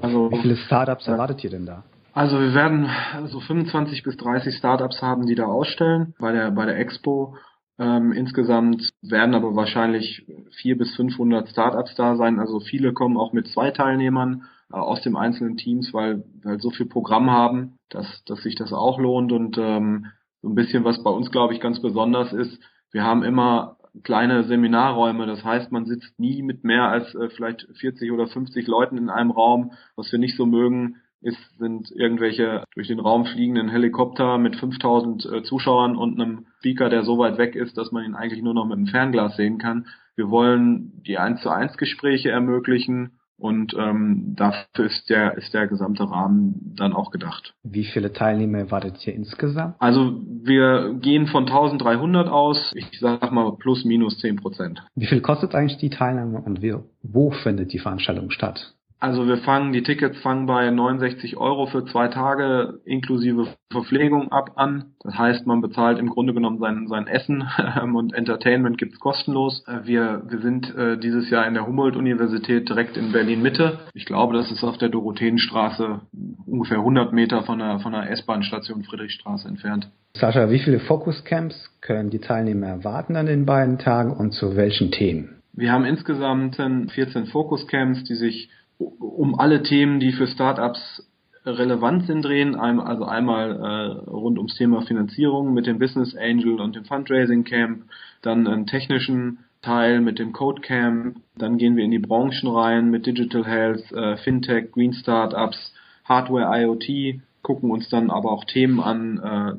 also. 0.00 0.30
Wie 0.30 0.38
viele 0.38 0.56
Startups 0.56 1.06
ja. 1.06 1.12
erwartet 1.12 1.44
ihr 1.44 1.50
denn 1.50 1.66
da? 1.66 1.82
Also 2.12 2.40
wir 2.40 2.54
werden 2.54 2.88
so 3.26 3.40
25 3.40 4.02
bis 4.02 4.16
30 4.16 4.56
Startups 4.56 5.00
haben, 5.00 5.26
die 5.26 5.34
da 5.34 5.44
ausstellen 5.44 6.14
bei 6.18 6.32
der 6.32 6.50
bei 6.50 6.66
der 6.66 6.78
Expo. 6.78 7.34
Ähm, 7.80 8.12
insgesamt 8.12 8.90
werden 9.00 9.34
aber 9.34 9.56
wahrscheinlich 9.56 10.26
400 10.60 10.78
bis 10.78 10.96
500 10.96 11.48
Startups 11.48 11.94
da 11.94 12.14
sein. 12.14 12.38
Also 12.38 12.60
viele 12.60 12.92
kommen 12.92 13.16
auch 13.16 13.32
mit 13.32 13.48
zwei 13.48 13.70
Teilnehmern 13.70 14.44
äh, 14.70 14.76
aus 14.76 15.00
dem 15.00 15.16
einzelnen 15.16 15.56
Teams, 15.56 15.94
weil 15.94 16.22
wir 16.42 16.50
halt 16.50 16.60
so 16.60 16.68
viel 16.68 16.84
Programm 16.84 17.30
haben, 17.30 17.78
dass, 17.88 18.22
dass 18.26 18.42
sich 18.42 18.54
das 18.54 18.74
auch 18.74 18.98
lohnt. 18.98 19.32
Und 19.32 19.56
ähm, 19.56 20.06
so 20.42 20.50
ein 20.50 20.54
bisschen, 20.54 20.84
was 20.84 21.02
bei 21.02 21.08
uns, 21.08 21.30
glaube 21.30 21.54
ich, 21.54 21.60
ganz 21.60 21.80
besonders 21.80 22.34
ist, 22.34 22.60
wir 22.92 23.02
haben 23.02 23.22
immer 23.22 23.78
kleine 24.02 24.44
Seminarräume. 24.44 25.24
Das 25.24 25.42
heißt, 25.42 25.72
man 25.72 25.86
sitzt 25.86 26.20
nie 26.20 26.42
mit 26.42 26.64
mehr 26.64 26.84
als 26.84 27.14
äh, 27.14 27.30
vielleicht 27.30 27.66
40 27.78 28.12
oder 28.12 28.26
50 28.26 28.66
Leuten 28.66 28.98
in 28.98 29.08
einem 29.08 29.30
Raum. 29.30 29.72
Was 29.96 30.12
wir 30.12 30.18
nicht 30.18 30.36
so 30.36 30.44
mögen, 30.44 30.96
ist, 31.22 31.58
sind 31.58 31.90
irgendwelche 31.90 32.64
durch 32.74 32.88
den 32.88 33.00
Raum 33.00 33.26
fliegenden 33.26 33.68
Helikopter 33.68 34.38
mit 34.38 34.56
5000 34.56 35.26
äh, 35.26 35.42
Zuschauern 35.42 35.96
und 35.96 36.20
einem 36.20 36.46
Speaker, 36.58 36.88
der 36.88 37.02
so 37.02 37.18
weit 37.18 37.38
weg 37.38 37.54
ist, 37.54 37.76
dass 37.76 37.92
man 37.92 38.04
ihn 38.04 38.14
eigentlich 38.14 38.42
nur 38.42 38.54
noch 38.54 38.66
mit 38.66 38.78
dem 38.78 38.86
Fernglas 38.86 39.36
sehen 39.36 39.58
kann. 39.58 39.86
Wir 40.16 40.30
wollen 40.30 41.02
die 41.06 41.18
1 41.18 41.42
zu 41.42 41.50
1 41.50 41.76
Gespräche 41.76 42.30
ermöglichen 42.30 43.18
und 43.40 43.74
ähm, 43.78 44.34
dafür 44.36 44.84
ist 44.84 45.08
der, 45.08 45.38
ist 45.38 45.54
der 45.54 45.66
gesamte 45.66 46.04
Rahmen 46.04 46.74
dann 46.76 46.92
auch 46.92 47.10
gedacht. 47.10 47.54
Wie 47.62 47.84
viele 47.84 48.12
Teilnehmer 48.12 48.58
erwartet 48.58 49.06
ihr 49.06 49.14
insgesamt? 49.14 49.76
Also 49.78 50.20
wir 50.42 50.94
gehen 51.00 51.26
von 51.26 51.46
1300 51.46 52.28
aus. 52.28 52.72
Ich 52.74 53.00
sag 53.00 53.32
mal 53.32 53.56
plus 53.56 53.84
minus 53.86 54.18
10 54.18 54.36
Prozent. 54.36 54.82
Wie 54.94 55.06
viel 55.06 55.22
kostet 55.22 55.54
eigentlich 55.54 55.78
die 55.78 55.88
Teilnahme 55.88 56.42
und 56.42 56.60
wo 57.02 57.30
findet 57.30 57.72
die 57.72 57.78
Veranstaltung 57.78 58.30
statt? 58.30 58.74
Also 59.00 59.26
wir 59.26 59.38
fangen, 59.38 59.72
die 59.72 59.82
Tickets 59.82 60.18
fangen 60.18 60.44
bei 60.44 60.70
69 60.70 61.38
Euro 61.38 61.66
für 61.66 61.86
zwei 61.86 62.08
Tage 62.08 62.80
inklusive 62.84 63.48
Verpflegung 63.72 64.30
ab 64.30 64.52
an. 64.56 64.92
Das 65.02 65.16
heißt, 65.16 65.46
man 65.46 65.62
bezahlt 65.62 65.98
im 65.98 66.10
Grunde 66.10 66.34
genommen 66.34 66.58
sein, 66.58 66.86
sein 66.86 67.06
Essen 67.06 67.48
und 67.94 68.12
Entertainment 68.12 68.76
gibt's 68.76 69.00
kostenlos. 69.00 69.64
Äh, 69.66 69.86
wir, 69.86 70.22
wir 70.28 70.40
sind 70.40 70.74
äh, 70.76 70.98
dieses 70.98 71.30
Jahr 71.30 71.46
in 71.46 71.54
der 71.54 71.66
Humboldt-Universität 71.66 72.68
direkt 72.68 72.98
in 72.98 73.10
Berlin-Mitte. 73.10 73.78
Ich 73.94 74.04
glaube, 74.04 74.36
das 74.36 74.52
ist 74.52 74.62
auf 74.62 74.76
der 74.76 74.90
Dorotheenstraße 74.90 76.02
ungefähr 76.46 76.78
100 76.78 77.14
Meter 77.14 77.42
von 77.44 77.58
der, 77.58 77.78
von 77.78 77.92
der 77.92 78.10
S-Bahn-Station 78.10 78.84
Friedrichstraße 78.84 79.48
entfernt. 79.48 79.88
Sascha, 80.14 80.50
wie 80.50 80.58
viele 80.58 80.78
Fokuscamps 80.78 81.80
können 81.80 82.10
die 82.10 82.18
Teilnehmer 82.18 82.66
erwarten 82.66 83.16
an 83.16 83.24
den 83.24 83.46
beiden 83.46 83.78
Tagen 83.78 84.12
und 84.12 84.32
zu 84.32 84.56
welchen 84.56 84.90
Themen? 84.90 85.40
Wir 85.52 85.72
haben 85.72 85.84
insgesamt 85.84 86.56
14 86.56 87.26
Fokuscamps, 87.26 88.04
die 88.04 88.14
sich 88.14 88.50
um 88.80 89.38
alle 89.38 89.62
Themen, 89.62 90.00
die 90.00 90.12
für 90.12 90.26
Startups 90.26 91.06
relevant 91.44 92.06
sind, 92.06 92.24
drehen. 92.24 92.54
Also 92.54 93.04
einmal 93.04 93.56
äh, 93.56 94.10
rund 94.10 94.38
ums 94.38 94.54
Thema 94.56 94.82
Finanzierung 94.82 95.54
mit 95.54 95.66
dem 95.66 95.78
Business 95.78 96.16
Angel 96.16 96.60
und 96.60 96.76
dem 96.76 96.84
Fundraising 96.84 97.44
Camp, 97.44 97.84
dann 98.22 98.46
einen 98.46 98.66
technischen 98.66 99.38
Teil 99.62 100.00
mit 100.00 100.18
dem 100.18 100.32
Code 100.32 100.62
Camp, 100.62 101.16
dann 101.36 101.58
gehen 101.58 101.76
wir 101.76 101.84
in 101.84 101.90
die 101.90 101.98
Branchen 101.98 102.48
rein 102.48 102.90
mit 102.90 103.06
Digital 103.06 103.44
Health, 103.44 103.92
äh, 103.92 104.16
Fintech, 104.16 104.72
Green 104.72 104.94
Startups, 104.94 105.74
Hardware 106.04 106.48
IoT, 106.62 107.20
gucken 107.42 107.70
uns 107.70 107.88
dann 107.90 108.10
aber 108.10 108.32
auch 108.32 108.44
Themen 108.44 108.80
an, 108.80 109.18
äh, 109.18 109.52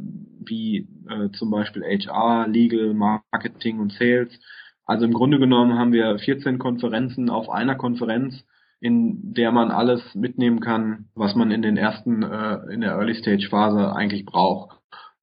wie 0.44 0.88
äh, 1.08 1.30
zum 1.34 1.52
Beispiel 1.52 1.84
HR, 1.84 2.48
Legal, 2.48 2.96
Marketing 2.96 3.80
und 3.80 3.94
Sales. 3.94 4.40
Also 4.86 5.06
im 5.06 5.14
Grunde 5.14 5.38
genommen 5.38 5.78
haben 5.78 5.94
wir 5.94 6.18
14 6.18 6.58
Konferenzen 6.58 7.30
auf 7.30 7.50
einer 7.50 7.76
Konferenz, 7.76 8.44
in 8.82 9.34
der 9.34 9.52
man 9.52 9.72
alles 9.72 10.02
mitnehmen 10.16 10.60
kann, 10.60 11.06
was 11.16 11.36
man 11.36 11.52
in 11.52 11.62
den 11.62 11.78
ersten, 11.78 12.24
äh, 12.24 12.74
in 12.74 12.82
der 12.82 12.94
Early 12.94 13.14
Stage 13.14 13.48
Phase 13.50 13.96
eigentlich 13.96 14.26
braucht. 14.26 14.76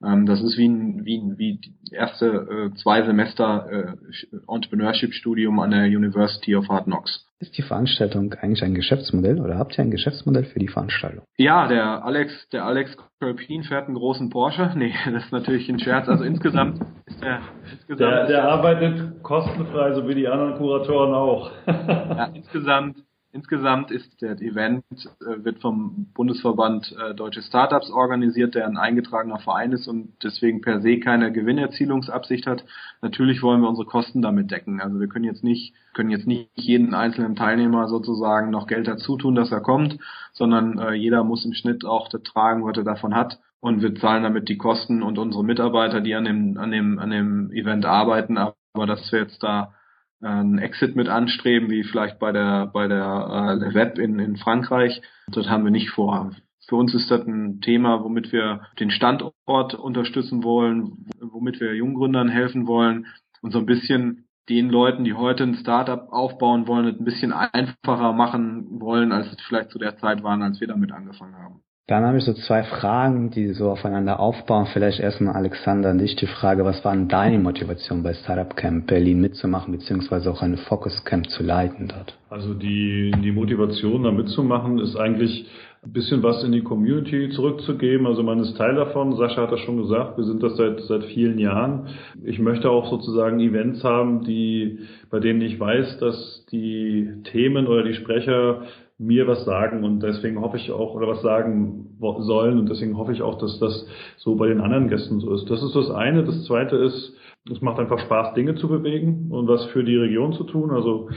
Ähm, 0.03 0.27
das 0.27 0.41
ist 0.41 0.57
wie 0.57 0.69
ein, 0.69 1.05
wie 1.05 1.19
ein, 1.19 1.39
wie 1.39 1.61
erste 1.91 2.27
äh, 2.73 2.75
zwei 2.77 3.03
Semester 3.03 3.67
äh, 3.69 4.37
Entrepreneurship 4.47 5.13
Studium 5.13 5.59
an 5.59 5.73
der 5.73 5.87
University 5.87 6.55
of 6.55 6.69
Hard 6.69 6.85
Knocks. 6.85 7.27
Ist 7.41 7.59
die 7.59 7.63
Veranstaltung 7.63 8.33
eigentlich 8.35 8.63
ein 8.63 8.75
Geschäftsmodell 8.75 9.41
oder 9.41 9.59
habt 9.59 9.77
ihr 9.77 9.83
ein 9.83 9.91
Geschäftsmodell 9.91 10.45
für 10.45 10.61
die 10.61 10.69
Veranstaltung? 10.69 11.25
Ja, 11.37 11.67
der 11.67 12.05
Alex, 12.05 12.49
der 12.51 12.65
Alex 12.65 12.97
Kolpin 13.21 13.65
fährt 13.65 13.87
einen 13.87 13.97
großen 13.97 14.31
Porsche. 14.31 14.73
Nee, 14.77 14.95
das 15.13 15.25
ist 15.25 15.33
natürlich 15.33 15.69
ein 15.69 15.81
Scherz. 15.81 16.09
Also 16.09 16.23
insgesamt 16.23 16.81
ist 17.07 17.21
der, 17.21 17.41
insgesamt 17.73 18.01
der, 18.01 18.27
der 18.27 18.45
arbeitet 18.45 19.23
kostenfrei, 19.25 19.95
so 19.95 20.09
wie 20.09 20.15
die 20.15 20.29
anderen 20.29 20.55
Kuratoren 20.55 21.15
auch. 21.15 21.51
ja, 21.67 22.31
insgesamt 22.35 22.99
Insgesamt 23.31 23.91
ist 23.91 24.23
der 24.23 24.41
Event 24.41 24.85
äh, 25.21 25.45
wird 25.45 25.61
vom 25.61 26.07
Bundesverband 26.15 26.97
äh, 26.99 27.15
Deutsche 27.15 27.43
Startups 27.43 27.91
organisiert, 27.91 28.55
der 28.55 28.67
ein 28.67 28.79
eingetragener 28.79 29.39
Verein 29.39 29.73
ist 29.73 29.87
und 29.87 30.15
deswegen 30.23 30.63
per 30.63 30.81
se 30.81 30.99
keine 30.99 31.31
Gewinnerzielungsabsicht 31.31 32.47
hat. 32.47 32.65
Natürlich 33.03 33.43
wollen 33.43 33.61
wir 33.61 33.69
unsere 33.69 33.87
Kosten 33.87 34.23
damit 34.23 34.51
decken. 34.51 34.81
Also 34.81 34.99
wir 34.99 35.09
können 35.09 35.27
jetzt 35.27 35.45
nicht 35.45 35.75
können 35.93 36.11
jetzt 36.11 36.27
nicht 36.27 36.49
jeden 36.55 36.95
einzelnen 36.95 37.37
Teilnehmer 37.37 37.89
sozusagen 37.89 38.51
noch 38.51 38.67
Geld 38.67 38.89
dazu 38.89 39.19
tun, 39.19 39.35
dass 39.35 39.53
er 39.53 39.61
kommt, 39.61 39.99
sondern 40.33 40.79
äh, 40.79 40.93
jeder 40.95 41.23
muss 41.23 41.45
im 41.45 41.53
Schnitt 41.53 41.85
auch 41.85 42.09
tragen, 42.09 42.65
was 42.65 42.79
er 42.79 42.85
davon 42.85 43.15
hat 43.15 43.39
und 43.61 43.83
wir 43.83 43.95
zahlen 43.97 44.23
damit 44.23 44.49
die 44.49 44.57
Kosten 44.57 45.03
und 45.03 45.19
unsere 45.19 45.45
Mitarbeiter, 45.45 46.01
die 46.01 46.15
an 46.15 46.25
dem 46.25 46.57
an 46.57 46.71
dem 46.71 46.99
an 46.99 47.11
dem 47.11 47.51
Event 47.53 47.85
arbeiten. 47.85 48.39
Aber 48.39 48.87
dass 48.87 49.13
wir 49.13 49.21
jetzt 49.21 49.43
da 49.43 49.75
einen 50.21 50.59
Exit 50.59 50.97
mit 50.97 51.09
anstreben, 51.09 51.71
wie 51.71 51.85
vielleicht 51.85 52.19
bei 52.19 52.33
der 52.33 52.67
bei 52.67 52.89
der 52.89 53.61
äh, 53.63 53.75
Web 53.75 53.99
in, 53.99 54.19
in 54.19 54.37
Frankreich. 54.37 55.01
Das 55.29 55.49
haben 55.49 55.65
wir 55.65 55.71
nicht 55.71 55.91
vor. 55.91 56.33
Für 56.69 56.77
uns 56.77 56.95
ist 56.95 57.11
das 57.11 57.27
ein 57.27 57.61
Thema, 57.61 58.03
womit 58.05 58.31
wir 58.31 58.63
den 58.79 58.91
Standort 58.91 59.75
unterstützen 59.75 60.45
wollen, 60.45 61.07
womit 61.19 61.61
wir 61.61 61.75
Junggründern 61.75 62.29
helfen 62.29 62.67
wollen 62.67 63.07
und 63.41 63.53
so 63.53 63.59
ein 63.59 63.67
bisschen 63.67 64.29
den 64.49 64.69
Leuten, 64.71 65.05
die 65.05 65.15
heute 65.15 65.45
ein 65.45 65.55
Startup 65.55 66.09
aufbauen 66.11 66.67
wollen, 66.67 66.87
ein 66.87 67.05
bisschen 67.05 67.33
einfacher 67.33 68.13
machen 68.13 68.81
wollen, 68.81 69.13
als 69.13 69.33
es 69.33 69.41
vielleicht 69.43 69.71
zu 69.71 69.79
der 69.79 69.97
Zeit 69.99 70.23
waren, 70.23 70.43
als 70.43 70.61
wir 70.61 70.69
damit 70.69 70.93
angefangen 70.93 71.37
haben. 71.37 71.63
Dann 71.89 72.05
habe 72.05 72.19
ich 72.19 72.25
so 72.25 72.35
zwei 72.35 72.65
Fragen, 72.65 73.31
die 73.31 73.49
so 73.55 73.71
aufeinander 73.71 74.21
aufbauen. 74.21 74.67
Vielleicht 74.75 75.01
erstmal 75.01 75.35
Alexander 75.35 75.89
an 75.89 75.97
dich 75.97 76.17
die 76.17 76.27
Frage, 76.27 76.63
was 76.67 76.85
war 76.85 76.93
denn 76.93 77.09
deine 77.09 77.39
Motivation 77.39 78.03
bei 78.03 78.13
Startup 78.13 78.55
Camp 78.55 78.87
Berlin 78.89 79.23
mitzumachen, 79.23 79.73
beziehungsweise 79.73 80.31
auch 80.31 80.43
eine 80.43 80.59
Focus 80.59 81.03
Camp 81.07 81.31
zu 81.31 81.43
leiten 81.43 81.89
dort? 81.89 82.19
Also 82.29 82.53
die, 82.53 83.11
die 83.25 83.33
Motivation 83.33 84.03
da 84.03 84.11
mitzumachen 84.11 84.79
ist 84.81 84.97
eigentlich 84.97 85.47
ein 85.83 85.93
bisschen 85.95 86.23
was 86.23 86.45
in 86.45 86.53
die 86.53 86.63
Community 86.63 87.31
zurückzugeben. 87.31 88.07
Also 88.07 88.23
man 88.23 88.41
ist 88.41 88.59
Teil 88.59 88.75
davon. 88.75 89.17
Sascha 89.17 89.45
hat 89.45 89.53
das 89.53 89.61
schon 89.61 89.79
gesagt. 89.79 90.19
Wir 90.19 90.25
sind 90.25 90.43
das 90.43 90.59
seit, 90.59 90.83
seit 90.83 91.05
vielen 91.05 91.39
Jahren. 91.39 91.87
Ich 92.23 92.39
möchte 92.39 92.69
auch 92.69 92.91
sozusagen 92.91 93.41
Events 93.41 93.83
haben, 93.83 94.25
die, 94.25 94.81
bei 95.09 95.21
denen 95.21 95.41
ich 95.41 95.59
weiß, 95.59 96.01
dass 96.01 96.45
die 96.53 97.23
Themen 97.25 97.67
oder 97.67 97.83
die 97.83 97.95
Sprecher 97.95 98.65
mir 98.99 99.29
was 99.29 99.45
sagen 99.45 99.85
und 99.85 100.03
deswegen 100.03 100.41
hoffe 100.41 100.57
ich 100.57 100.73
auch, 100.73 100.95
oder 100.95 101.07
was 101.07 101.23
sagen 101.23 101.97
sollen 102.01 102.59
und 102.59 102.69
deswegen 102.69 102.97
hoffe 102.97 103.13
ich 103.13 103.23
auch, 103.23 103.39
dass 103.39 103.59
das 103.61 103.87
so 104.17 104.35
bei 104.35 104.49
den 104.49 104.61
anderen 104.61 104.89
Gästen 104.89 105.21
so 105.21 105.33
ist. 105.35 105.49
Das 105.49 105.63
ist 105.63 105.75
das 105.75 105.91
eine. 105.91 106.25
Das 106.25 106.45
zweite 106.45 106.77
ist, 106.77 107.17
es 107.51 107.61
macht 107.61 107.79
einfach 107.79 108.01
Spaß, 108.01 108.35
Dinge 108.35 108.57
zu 108.57 108.69
bewegen 108.69 109.29
und 109.31 109.47
was 109.47 109.65
für 109.67 109.85
die 109.85 109.97
Region 109.97 110.33
zu 110.33 110.45
tun. 110.45 110.71
Also, 110.71 111.09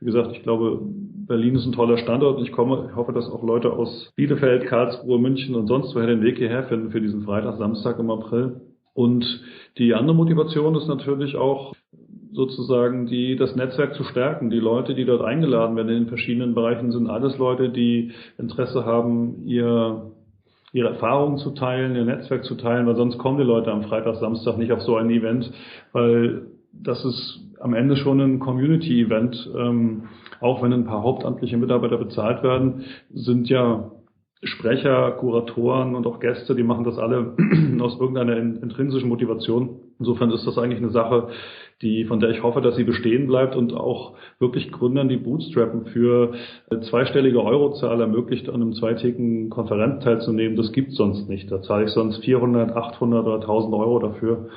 wie 0.00 0.04
gesagt, 0.04 0.32
ich 0.32 0.42
glaube, 0.42 0.80
Berlin 1.26 1.54
ist 1.54 1.66
ein 1.66 1.72
toller 1.72 1.96
Standort. 1.96 2.42
Ich 2.42 2.52
komme, 2.52 2.88
ich 2.90 2.96
hoffe, 2.96 3.12
dass 3.12 3.30
auch 3.30 3.42
Leute 3.42 3.72
aus 3.72 4.12
Bielefeld, 4.16 4.66
Karlsruhe, 4.66 5.18
München 5.18 5.54
und 5.54 5.66
sonst 5.66 5.94
woher 5.94 6.08
den 6.08 6.22
Weg 6.22 6.38
hierher 6.38 6.64
finden 6.64 6.90
für 6.90 7.00
diesen 7.00 7.22
Freitag, 7.22 7.56
Samstag 7.56 7.98
im 7.98 8.10
April. 8.10 8.60
Und 8.92 9.24
die 9.78 9.94
andere 9.94 10.16
Motivation 10.16 10.74
ist 10.74 10.88
natürlich 10.88 11.36
auch, 11.36 11.72
sozusagen 12.32 13.06
die, 13.06 13.36
das 13.36 13.56
Netzwerk 13.56 13.94
zu 13.94 14.04
stärken. 14.04 14.50
Die 14.50 14.58
Leute, 14.58 14.94
die 14.94 15.04
dort 15.04 15.22
eingeladen 15.22 15.76
werden 15.76 15.88
in 15.88 16.04
den 16.04 16.08
verschiedenen 16.08 16.54
Bereichen, 16.54 16.92
sind 16.92 17.08
alles 17.08 17.38
Leute, 17.38 17.70
die 17.70 18.12
Interesse 18.38 18.84
haben, 18.84 19.46
ihr, 19.46 20.12
ihre 20.72 20.88
Erfahrungen 20.88 21.38
zu 21.38 21.50
teilen, 21.50 21.96
ihr 21.96 22.04
Netzwerk 22.04 22.44
zu 22.44 22.54
teilen, 22.54 22.86
weil 22.86 22.96
sonst 22.96 23.18
kommen 23.18 23.38
die 23.38 23.44
Leute 23.44 23.72
am 23.72 23.82
Freitag, 23.82 24.16
Samstag 24.16 24.58
nicht 24.58 24.72
auf 24.72 24.82
so 24.82 24.96
ein 24.96 25.10
Event, 25.10 25.50
weil 25.92 26.46
das 26.72 27.04
ist 27.04 27.40
am 27.60 27.74
Ende 27.74 27.96
schon 27.96 28.20
ein 28.20 28.38
Community-Event. 28.38 29.50
Ähm, 29.56 30.04
auch 30.40 30.62
wenn 30.62 30.72
ein 30.72 30.86
paar 30.86 31.02
hauptamtliche 31.02 31.58
Mitarbeiter 31.58 31.98
bezahlt 31.98 32.42
werden, 32.42 32.84
sind 33.12 33.48
ja 33.48 33.90
Sprecher, 34.42 35.12
Kuratoren 35.12 35.94
und 35.94 36.06
auch 36.06 36.18
Gäste, 36.18 36.54
die 36.54 36.62
machen 36.62 36.84
das 36.84 36.98
alle 36.98 37.34
aus 37.80 38.00
irgendeiner 38.00 38.38
intrinsischen 38.38 39.10
Motivation. 39.10 39.80
Insofern 39.98 40.30
ist 40.30 40.46
das 40.46 40.56
eigentlich 40.56 40.78
eine 40.78 40.90
Sache, 40.90 41.28
die, 41.82 42.04
von 42.04 42.20
der 42.20 42.30
ich 42.30 42.42
hoffe, 42.42 42.60
dass 42.60 42.76
sie 42.76 42.84
bestehen 42.84 43.26
bleibt 43.26 43.56
und 43.56 43.72
auch 43.72 44.14
wirklich 44.38 44.70
Gründern, 44.70 45.08
die 45.08 45.16
Bootstrappen 45.16 45.86
für 45.86 46.34
zweistellige 46.90 47.42
Eurozahl 47.42 48.00
ermöglicht, 48.00 48.48
an 48.48 48.56
einem 48.56 48.74
zweitägigen 48.74 49.48
Konferenz 49.48 50.04
teilzunehmen. 50.04 50.56
Das 50.56 50.72
gibt's 50.72 50.96
sonst 50.96 51.28
nicht. 51.28 51.50
Da 51.50 51.62
zahle 51.62 51.84
ich 51.84 51.90
sonst 51.90 52.22
400, 52.24 52.76
800 52.76 53.26
oder 53.26 53.40
1000 53.40 53.74
Euro 53.74 53.98
dafür. 53.98 54.48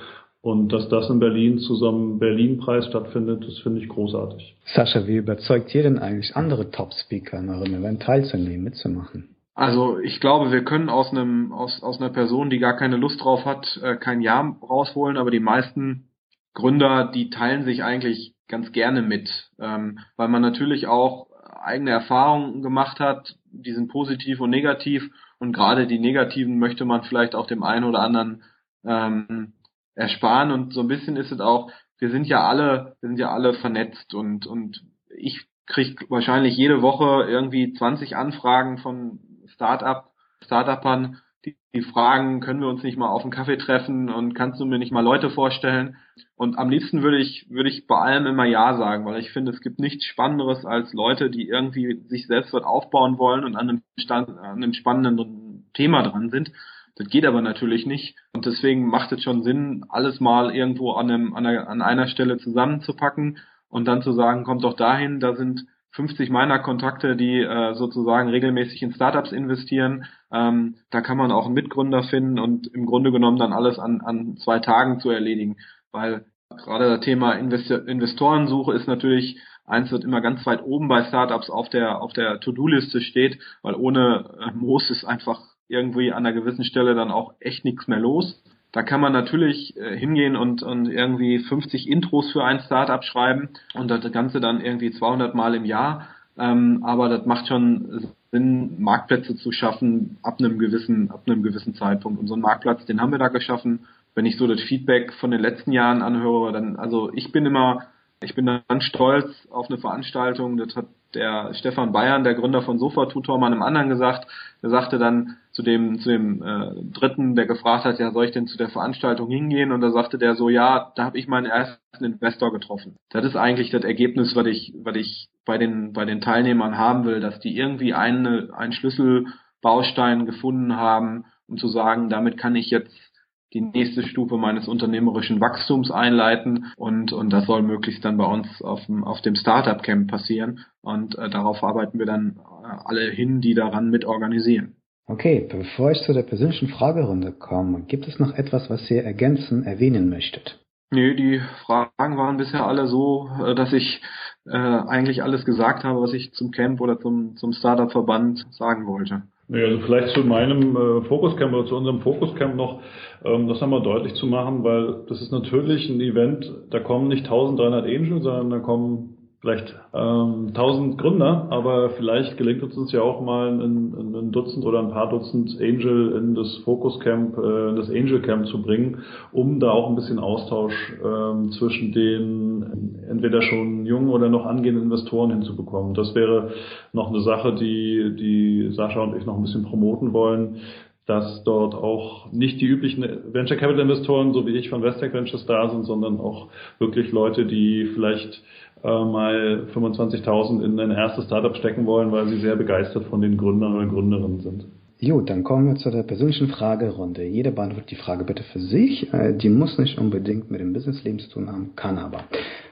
Und 0.41 0.73
dass 0.73 0.89
das 0.89 1.09
in 1.09 1.19
Berlin 1.19 1.59
zu 1.59 1.75
so 1.75 1.87
einem 1.87 2.19
Berlin-Preis 2.19 2.87
stattfindet, 2.87 3.45
das 3.47 3.59
finde 3.59 3.79
ich 3.79 3.87
großartig. 3.87 4.57
Sascha, 4.75 5.07
wie 5.07 5.15
überzeugt 5.15 5.73
ihr 5.73 5.83
denn 5.83 5.99
eigentlich 5.99 6.35
andere 6.35 6.69
Top-Speaker 6.69 7.37
an 7.37 7.49
eurem 7.49 7.73
Event 7.73 8.01
teilzunehmen, 8.01 8.65
mitzumachen? 8.65 9.29
Also 9.55 9.99
ich 9.99 10.19
glaube, 10.19 10.51
wir 10.51 10.65
können 10.65 10.89
aus 10.89 11.11
einem 11.11 11.53
aus 11.53 11.81
aus 11.81 12.01
einer 12.01 12.09
Person, 12.09 12.49
die 12.49 12.59
gar 12.59 12.75
keine 12.75 12.97
Lust 12.97 13.23
drauf 13.23 13.45
hat, 13.45 13.79
äh, 13.83 13.95
kein 13.95 14.19
Ja 14.19 14.57
rausholen, 14.61 15.15
aber 15.15 15.31
die 15.31 15.39
meisten 15.39 16.09
Gründer, 16.53 17.11
die 17.13 17.29
teilen 17.29 17.63
sich 17.63 17.83
eigentlich 17.83 18.35
ganz 18.47 18.71
gerne 18.71 19.01
mit, 19.01 19.49
ähm, 19.59 19.99
weil 20.15 20.27
man 20.27 20.41
natürlich 20.41 20.87
auch 20.87 21.27
eigene 21.61 21.91
Erfahrungen 21.91 22.61
gemacht 22.61 22.99
hat, 22.99 23.35
die 23.51 23.73
sind 23.73 23.89
positiv 23.89 24.39
und 24.41 24.49
negativ 24.49 25.09
und 25.39 25.53
gerade 25.53 25.87
die 25.87 25.99
negativen 25.99 26.59
möchte 26.59 26.85
man 26.85 27.03
vielleicht 27.03 27.35
auch 27.35 27.47
dem 27.47 27.63
einen 27.63 27.85
oder 27.85 27.99
anderen 27.99 28.43
ähm, 28.83 29.53
ersparen 29.95 30.51
und 30.51 30.73
so 30.73 30.81
ein 30.81 30.87
bisschen 30.87 31.15
ist 31.15 31.31
es 31.31 31.39
auch, 31.39 31.71
wir 31.99 32.09
sind 32.09 32.27
ja 32.27 32.47
alle, 32.47 32.97
wir 32.99 33.09
sind 33.09 33.19
ja 33.19 33.31
alle 33.31 33.53
vernetzt 33.53 34.13
und 34.13 34.45
und 34.45 34.83
ich 35.15 35.47
kriege 35.65 36.05
wahrscheinlich 36.09 36.57
jede 36.57 36.81
Woche 36.81 37.25
irgendwie 37.29 37.73
20 37.73 38.15
Anfragen 38.15 38.77
von 38.77 39.19
Startup, 39.47 40.11
Startupern, 40.43 41.21
die, 41.45 41.57
die 41.73 41.81
fragen, 41.81 42.39
können 42.39 42.61
wir 42.61 42.69
uns 42.69 42.83
nicht 42.83 42.97
mal 42.97 43.09
auf 43.09 43.23
einen 43.23 43.31
Kaffee 43.31 43.57
treffen 43.57 44.09
und 44.09 44.33
kannst 44.33 44.59
du 44.61 44.65
mir 44.65 44.79
nicht 44.79 44.91
mal 44.91 45.03
Leute 45.03 45.29
vorstellen? 45.29 45.97
Und 46.35 46.57
am 46.57 46.69
liebsten 46.69 47.01
würde 47.01 47.17
ich, 47.17 47.49
würde 47.49 47.69
ich 47.69 47.85
bei 47.87 47.97
allem 47.97 48.25
immer 48.25 48.45
Ja 48.45 48.77
sagen, 48.77 49.05
weil 49.05 49.19
ich 49.19 49.31
finde, 49.31 49.51
es 49.51 49.61
gibt 49.61 49.79
nichts 49.79 50.05
Spannenderes 50.05 50.65
als 50.65 50.93
Leute, 50.93 51.29
die 51.29 51.47
irgendwie 51.47 52.01
sich 52.07 52.27
selbst 52.27 52.53
dort 52.53 52.65
aufbauen 52.65 53.17
wollen 53.17 53.43
und 53.43 53.55
an 53.55 53.69
einem, 53.69 53.81
Stand, 53.97 54.29
an 54.29 54.63
einem 54.63 54.73
spannenden 54.73 55.69
Thema 55.73 56.03
dran 56.03 56.29
sind. 56.29 56.51
Das 56.95 57.07
geht 57.07 57.25
aber 57.25 57.41
natürlich 57.41 57.85
nicht. 57.85 58.15
Und 58.33 58.45
deswegen 58.45 58.87
macht 58.87 59.11
es 59.11 59.23
schon 59.23 59.43
Sinn, 59.43 59.85
alles 59.89 60.19
mal 60.19 60.55
irgendwo 60.55 60.91
an, 60.93 61.09
einem, 61.09 61.33
an, 61.33 61.45
einer, 61.45 61.67
an 61.67 61.81
einer 61.81 62.07
Stelle 62.07 62.37
zusammenzupacken 62.37 63.39
und 63.67 63.85
dann 63.85 64.03
zu 64.03 64.13
sagen, 64.13 64.43
kommt 64.43 64.63
doch 64.63 64.75
dahin, 64.75 65.19
da 65.19 65.35
sind 65.35 65.65
50 65.93 66.29
meiner 66.29 66.59
Kontakte, 66.59 67.15
die 67.15 67.39
äh, 67.39 67.73
sozusagen 67.75 68.29
regelmäßig 68.29 68.81
in 68.81 68.93
Startups 68.93 69.31
investieren. 69.31 70.05
Ähm, 70.33 70.75
da 70.89 71.01
kann 71.01 71.17
man 71.17 71.31
auch 71.31 71.45
einen 71.45 71.53
Mitgründer 71.53 72.03
finden 72.03 72.39
und 72.39 72.67
im 72.73 72.85
Grunde 72.87 73.11
genommen 73.11 73.37
dann 73.37 73.53
alles 73.53 73.77
an, 73.77 74.01
an 74.01 74.35
zwei 74.37 74.59
Tagen 74.59 74.99
zu 74.99 75.11
erledigen. 75.11 75.57
Weil 75.91 76.25
gerade 76.49 76.89
das 76.89 77.01
Thema 77.01 77.33
Investor 77.33 77.87
Investorensuche 77.87 78.73
ist 78.73 78.87
natürlich 78.87 79.39
eins, 79.65 79.91
das 79.91 80.03
immer 80.03 80.21
ganz 80.21 80.45
weit 80.45 80.63
oben 80.63 80.87
bei 80.87 81.03
Startups 81.03 81.49
auf 81.49 81.69
der, 81.69 82.01
auf 82.01 82.13
der 82.13 82.39
To-Do-Liste 82.39 83.01
steht, 83.01 83.39
weil 83.61 83.75
ohne 83.75 84.25
äh, 84.39 84.51
Moos 84.53 84.89
ist 84.89 85.05
einfach 85.05 85.39
irgendwie 85.67 86.11
an 86.11 86.25
einer 86.25 86.33
gewissen 86.33 86.65
Stelle 86.65 86.95
dann 86.95 87.11
auch 87.11 87.33
echt 87.39 87.63
nichts 87.63 87.87
mehr 87.87 87.99
los. 87.99 88.41
Da 88.71 88.81
kann 88.81 89.01
man 89.01 89.13
natürlich 89.13 89.77
äh, 89.77 89.95
hingehen 89.95 90.35
und, 90.35 90.63
und 90.63 90.87
irgendwie 90.87 91.39
50 91.39 91.87
Intros 91.87 92.31
für 92.31 92.43
ein 92.43 92.59
Startup 92.61 93.03
schreiben 93.03 93.49
und 93.75 93.89
das 93.89 94.11
Ganze 94.11 94.41
dann 94.41 94.61
irgendwie 94.61 94.91
200 94.91 95.35
Mal 95.35 95.53
im 95.53 95.65
Jahr. 95.65 96.07
Ähm, 96.37 96.81
aber 96.83 97.07
das 97.07 97.25
macht 97.27 97.47
schon 97.47 98.11
Sinn, 98.33 98.81
Marktplätze 98.81 99.35
zu 99.35 99.51
schaffen 99.53 100.17
ab 100.23 100.39
einem 100.39 100.59
gewissen, 100.59 101.11
ab 101.11 101.21
einem 101.25 101.43
gewissen 101.43 101.75
Zeitpunkt. 101.75 102.19
Und 102.19 102.27
so 102.27 102.33
einen 102.33 102.41
Marktplatz, 102.41 102.83
den 102.85 102.99
haben 102.99 103.11
wir 103.11 103.19
da 103.19 103.29
geschaffen. 103.29 103.85
Wenn 104.15 104.25
ich 104.25 104.37
so 104.37 104.47
das 104.47 104.61
Feedback 104.61 105.13
von 105.13 105.31
den 105.31 105.39
letzten 105.39 105.71
Jahren 105.71 106.01
anhöre, 106.01 106.51
dann, 106.51 106.75
also 106.75 107.11
ich 107.13 107.31
bin 107.31 107.45
immer 107.45 107.87
Ich 108.23 108.35
bin 108.35 108.45
dann 108.45 108.81
stolz 108.81 109.47
auf 109.51 109.69
eine 109.69 109.77
Veranstaltung, 109.77 110.55
das 110.57 110.75
hat 110.75 110.85
der 111.13 111.53
Stefan 111.53 111.91
Bayern, 111.91 112.23
der 112.23 112.35
Gründer 112.35 112.61
von 112.61 112.79
Sofa 112.79 113.07
Tutor, 113.07 113.37
mal 113.37 113.51
einem 113.51 113.61
anderen 113.61 113.89
gesagt. 113.89 114.27
Der 114.61 114.69
sagte 114.69 114.97
dann 114.97 115.37
zu 115.53 115.61
dem, 115.61 115.99
zu 115.99 116.09
dem 116.09 116.41
äh, 116.41 116.83
Dritten, 116.91 117.35
der 117.35 117.45
gefragt 117.45 117.85
hat, 117.85 117.99
ja, 117.99 118.11
soll 118.11 118.25
ich 118.25 118.31
denn 118.31 118.47
zu 118.47 118.57
der 118.57 118.69
Veranstaltung 118.69 119.29
hingehen? 119.29 119.71
Und 119.71 119.81
da 119.81 119.91
sagte 119.91 120.17
der 120.17 120.35
so, 120.35 120.49
ja, 120.49 120.91
da 120.95 121.05
habe 121.05 121.19
ich 121.19 121.27
meinen 121.27 121.45
ersten 121.45 122.03
Investor 122.03 122.51
getroffen. 122.51 122.97
Das 123.11 123.23
ist 123.23 123.35
eigentlich 123.35 123.69
das 123.69 123.83
Ergebnis, 123.83 124.35
was 124.35 124.47
ich, 124.47 124.73
was 124.83 124.95
ich 124.95 125.29
bei 125.45 125.59
den, 125.59 125.93
bei 125.93 126.05
den 126.05 126.21
Teilnehmern 126.21 126.77
haben 126.77 127.05
will, 127.05 127.19
dass 127.19 127.39
die 127.39 127.55
irgendwie 127.55 127.93
eine, 127.93 128.49
einen 128.57 128.73
Schlüsselbaustein 128.73 130.25
gefunden 130.25 130.75
haben, 130.75 131.25
um 131.47 131.57
zu 131.57 131.67
sagen, 131.67 132.09
damit 132.09 132.37
kann 132.37 132.55
ich 132.55 132.71
jetzt 132.71 133.13
die 133.53 133.61
nächste 133.61 134.01
Stufe 134.01 134.37
meines 134.37 134.67
unternehmerischen 134.67 135.39
Wachstums 135.39 135.91
einleiten 135.91 136.73
und, 136.75 137.13
und 137.13 137.31
das 137.31 137.45
soll 137.45 137.61
möglichst 137.61 138.03
dann 138.03 138.17
bei 138.17 138.25
uns 138.25 138.47
auf 138.63 138.83
dem, 138.87 139.03
auf 139.03 139.21
dem 139.21 139.35
Startup 139.35 139.83
Camp 139.83 140.09
passieren 140.09 140.61
und 140.81 141.15
äh, 141.19 141.29
darauf 141.29 141.63
arbeiten 141.63 141.99
wir 141.99 142.07
dann 142.07 142.39
äh, 142.63 142.67
alle 142.85 143.11
hin, 143.11 143.41
die 143.41 143.53
daran 143.53 143.91
mit 143.91 144.05
organisieren. 144.05 144.77
Okay, 145.05 145.47
bevor 145.51 145.91
ich 145.91 146.01
zu 146.01 146.13
der 146.13 146.23
persönlichen 146.23 146.69
Fragerunde 146.69 147.33
komme, 147.33 147.83
gibt 147.87 148.07
es 148.07 148.19
noch 148.19 148.33
etwas, 148.35 148.69
was 148.69 148.89
ihr 148.89 149.03
ergänzen, 149.03 149.63
erwähnen 149.63 150.09
möchtet? 150.09 150.59
Nee, 150.91 151.15
die 151.15 151.41
Fragen 151.65 152.17
waren 152.17 152.37
bisher 152.37 152.65
alle 152.65 152.87
so, 152.87 153.27
äh, 153.43 153.55
dass 153.55 153.73
ich 153.73 154.01
äh, 154.45 154.51
eigentlich 154.51 155.23
alles 155.23 155.43
gesagt 155.43 155.83
habe, 155.83 156.01
was 156.01 156.13
ich 156.13 156.33
zum 156.33 156.51
Camp 156.51 156.79
oder 156.81 156.99
zum, 156.99 157.35
zum 157.35 157.51
Startup-Verband 157.51 158.45
sagen 158.51 158.85
wollte. 158.85 159.23
Nee, 159.47 159.63
also 159.63 159.79
vielleicht 159.79 160.15
zu 160.15 160.21
meinem 160.21 160.75
äh, 160.75 161.01
Fokuscamp 161.01 161.53
oder 161.53 161.65
zu 161.67 161.75
unserem 161.75 162.01
Fokuscamp 162.01 162.55
noch, 162.55 162.81
ähm, 163.25 163.47
das 163.47 163.59
nochmal 163.59 163.81
deutlich 163.81 164.13
zu 164.13 164.27
machen, 164.27 164.63
weil 164.63 165.03
das 165.09 165.21
ist 165.21 165.31
natürlich 165.31 165.89
ein 165.89 165.99
Event, 165.99 166.49
da 166.69 166.79
kommen 166.79 167.09
nicht 167.09 167.25
1300 167.25 167.85
Angels, 167.85 168.23
sondern 168.23 168.49
da 168.51 168.59
kommen 168.59 169.12
vielleicht 169.43 169.75
ähm, 169.93 170.53
1000 170.55 170.97
Gründer, 170.97 171.47
aber 171.49 171.89
vielleicht 171.97 172.37
gelingt 172.37 172.63
uns 172.63 172.93
ja 172.93 173.01
auch 173.01 173.19
mal 173.19 173.49
ein, 173.49 174.15
ein, 174.15 174.31
Dutzend 174.31 174.63
oder 174.63 174.79
ein 174.79 174.89
paar 174.89 175.09
Dutzend 175.09 175.59
Angel 175.59 176.13
in 176.15 176.33
das 176.33 176.61
Focus 176.63 176.97
Camp, 177.01 177.37
äh, 177.37 177.69
in 177.69 177.75
das 177.75 177.89
Angel 177.89 178.21
Camp 178.21 178.47
zu 178.47 178.61
bringen, 178.61 178.99
um 179.33 179.59
da 179.59 179.71
auch 179.71 179.89
ein 179.89 179.95
bisschen 179.95 180.17
Austausch 180.17 180.93
ähm, 181.03 181.51
zwischen 181.51 181.91
den 181.91 183.03
entweder 183.09 183.41
schon 183.41 183.85
jungen 183.85 184.11
oder 184.11 184.29
noch 184.29 184.45
angehenden 184.45 184.85
Investoren 184.85 185.31
hinzubekommen. 185.31 185.93
Das 185.93 186.15
wäre 186.15 186.51
noch 186.93 187.09
eine 187.09 187.19
Sache, 187.19 187.53
die, 187.53 188.15
die 188.17 188.71
Sascha 188.71 189.01
und 189.01 189.17
ich 189.17 189.25
noch 189.25 189.35
ein 189.35 189.43
bisschen 189.43 189.65
promoten 189.65 190.13
wollen 190.13 190.61
dass 191.05 191.43
dort 191.43 191.75
auch 191.75 192.31
nicht 192.31 192.61
die 192.61 192.65
üblichen 192.65 193.33
Venture 193.33 193.57
Capital 193.57 193.81
Investoren, 193.81 194.33
so 194.33 194.47
wie 194.47 194.55
ich 194.55 194.69
von 194.69 194.81
Westec 194.81 195.13
Ventures 195.13 195.45
da 195.45 195.69
sind, 195.69 195.83
sondern 195.83 196.19
auch 196.19 196.47
wirklich 196.79 197.11
Leute, 197.11 197.45
die 197.45 197.91
vielleicht 197.93 198.41
äh, 198.83 198.87
mal 198.87 199.67
25.000 199.73 200.63
in 200.63 200.79
ein 200.79 200.91
erstes 200.91 201.25
Startup 201.25 201.55
stecken 201.57 201.85
wollen, 201.85 202.11
weil 202.11 202.27
sie 202.27 202.39
sehr 202.39 202.55
begeistert 202.55 203.05
von 203.05 203.21
den 203.21 203.37
Gründern 203.37 203.75
oder 203.75 203.87
Gründerinnen 203.87 204.39
sind. 204.39 204.65
Gut, 205.05 205.29
dann 205.29 205.43
kommen 205.43 205.67
wir 205.67 205.75
zu 205.75 205.91
der 205.91 206.03
persönlichen 206.03 206.47
Fragerunde. 206.47 207.23
Jeder 207.23 207.51
beantwortet 207.51 207.91
die 207.91 207.95
Frage 207.95 208.23
bitte 208.23 208.43
für 208.43 208.59
sich. 208.59 209.11
Äh, 209.13 209.33
die 209.33 209.49
muss 209.49 209.77
nicht 209.77 209.97
unbedingt 209.97 210.49
mit 210.49 210.61
dem 210.61 210.71
Businessleben 210.71 211.19
zu 211.19 211.29
tun 211.29 211.51
haben, 211.51 211.75
kann 211.75 211.97
aber. 211.97 212.23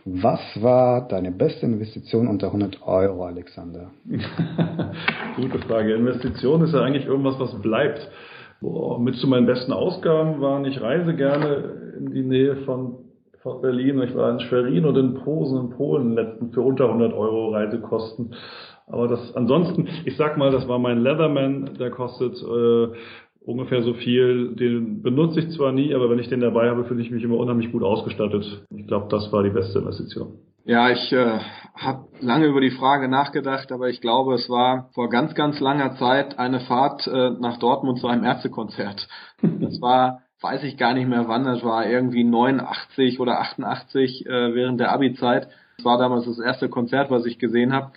Was 0.06 0.40
war 0.62 1.08
deine 1.08 1.32
beste 1.32 1.66
Investition 1.66 2.28
unter 2.28 2.48
100 2.48 2.82
Euro, 2.88 3.26
Alexander? 3.26 3.92
Gute 5.36 5.60
Frage. 5.60 5.96
Investition 5.96 6.64
ist 6.64 6.74
ja 6.74 6.82
eigentlich 6.82 7.06
irgendwas, 7.06 7.38
was 7.38 7.62
bleibt. 7.62 8.10
Boah, 8.62 9.00
mit 9.00 9.16
zu 9.16 9.28
meinen 9.28 9.48
besten 9.48 9.74
Ausgaben 9.74 10.40
waren, 10.40 10.64
ich 10.66 10.80
reise 10.80 11.16
gerne 11.16 11.96
in 11.98 12.14
die 12.14 12.24
Nähe 12.24 12.58
von 12.58 13.11
von 13.42 13.62
Berlin. 13.62 14.02
Ich 14.02 14.16
war 14.16 14.32
in 14.32 14.40
Schwerin 14.40 14.86
und 14.86 14.98
in 14.98 15.16
Posen 15.16 15.60
in 15.60 15.70
Polen 15.72 16.14
letzten 16.14 16.52
für 16.52 16.62
unter 16.62 16.86
100 16.86 17.14
Euro 17.14 17.50
Reisekosten. 17.50 18.36
Aber 18.88 19.08
das 19.08 19.36
ansonsten, 19.36 19.88
ich 20.06 20.18
sag 20.18 20.38
mal, 20.38 20.52
das 20.52 20.68
war 20.68 20.80
mein 20.80 21.02
Leatherman, 21.02 21.76
der 21.80 21.92
kostet 21.92 22.36
äh, 22.42 22.88
ungefähr 23.46 23.82
so 23.84 23.94
viel. 23.94 24.56
Den 24.56 25.02
benutze 25.02 25.40
ich 25.40 25.50
zwar 25.52 25.72
nie, 25.72 25.94
aber 25.94 26.10
wenn 26.10 26.20
ich 26.20 26.30
den 26.30 26.42
dabei 26.42 26.70
habe, 26.70 26.86
fühle 26.86 27.02
ich 27.02 27.12
mich 27.12 27.24
immer 27.24 27.38
unheimlich 27.38 27.72
gut 27.72 27.84
ausgestattet. 27.84 28.66
Ich 28.76 28.88
glaube, 28.88 29.08
das 29.10 29.32
war 29.32 29.44
die 29.44 29.50
beste 29.50 29.80
Investition. 29.80 30.40
Ja, 30.64 30.92
ich 30.92 31.12
äh, 31.12 31.40
habe 31.76 32.06
lange 32.20 32.46
über 32.46 32.62
die 32.62 32.70
Frage 32.70 33.08
nachgedacht, 33.08 33.72
aber 33.72 33.90
ich 33.90 34.00
glaube, 34.00 34.36
es 34.36 34.48
war 34.48 34.90
vor 34.94 35.10
ganz, 35.10 35.34
ganz 35.34 35.60
langer 35.60 35.96
Zeit 35.96 36.38
eine 36.38 36.60
Fahrt 36.60 37.08
äh, 37.08 37.32
nach 37.32 37.58
Dortmund 37.58 38.00
zu 38.00 38.08
einem 38.08 38.24
Ärztekonzert. 38.24 39.08
Das 39.42 39.82
war 39.82 40.22
weiß 40.42 40.64
ich 40.64 40.78
gar 40.78 40.94
nicht 40.94 41.08
mehr 41.08 41.28
wann, 41.28 41.44
das 41.46 41.64
war 41.64 41.86
irgendwie 41.86 42.24
89 42.24 43.20
oder 43.20 43.40
88 43.40 44.26
äh, 44.26 44.56
während 44.56 44.80
der 44.80 44.92
Abi-Zeit. 44.92 45.48
Das 45.78 45.86
war 45.86 45.98
damals 45.98 46.26
das 46.26 46.40
erste 46.40 46.68
Konzert, 46.70 47.12
was 47.12 47.26
ich 47.26 47.40
gesehen 47.40 47.74
habe. 47.74 47.92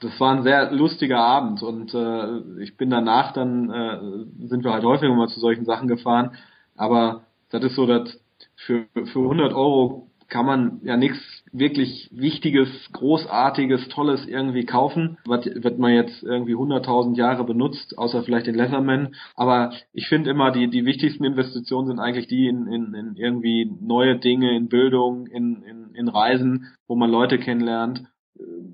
Das 0.00 0.18
war 0.18 0.34
ein 0.34 0.42
sehr 0.42 0.70
lustiger 0.72 1.18
Abend 1.18 1.62
und 1.62 1.92
äh, 1.92 2.62
ich 2.62 2.76
bin 2.78 2.88
danach 2.88 3.32
dann, 3.32 3.70
äh, 3.70 4.46
sind 4.46 4.64
wir 4.64 4.72
halt 4.72 4.84
häufiger 4.84 5.14
mal 5.14 5.28
zu 5.28 5.40
solchen 5.40 5.66
Sachen 5.66 5.88
gefahren, 5.88 6.32
aber 6.74 7.22
das 7.50 7.62
ist 7.64 7.74
so, 7.74 7.86
dass 7.86 8.18
für, 8.56 8.86
für 8.94 9.20
100 9.20 9.52
Euro 9.52 10.06
kann 10.28 10.46
man 10.46 10.80
ja 10.84 10.96
nichts 10.96 11.39
wirklich 11.52 12.08
Wichtiges, 12.12 12.68
Großartiges, 12.92 13.88
Tolles 13.88 14.26
irgendwie 14.26 14.64
kaufen, 14.64 15.18
was 15.24 15.44
wird 15.46 15.78
man 15.78 15.92
jetzt 15.92 16.22
irgendwie 16.22 16.54
100.000 16.54 17.16
Jahre 17.16 17.44
benutzt, 17.44 17.98
außer 17.98 18.22
vielleicht 18.22 18.46
den 18.46 18.54
Leatherman. 18.54 19.14
Aber 19.34 19.72
ich 19.92 20.08
finde 20.08 20.30
immer, 20.30 20.50
die, 20.52 20.68
die 20.68 20.84
wichtigsten 20.84 21.24
Investitionen 21.24 21.88
sind 21.88 21.98
eigentlich 21.98 22.28
die 22.28 22.46
in, 22.46 22.66
in, 22.66 22.94
in 22.94 23.16
irgendwie 23.16 23.70
neue 23.80 24.18
Dinge, 24.18 24.56
in 24.56 24.68
Bildung, 24.68 25.26
in, 25.26 25.62
in, 25.62 25.94
in 25.94 26.08
Reisen, 26.08 26.66
wo 26.86 26.94
man 26.94 27.10
Leute 27.10 27.38
kennenlernt. 27.38 28.04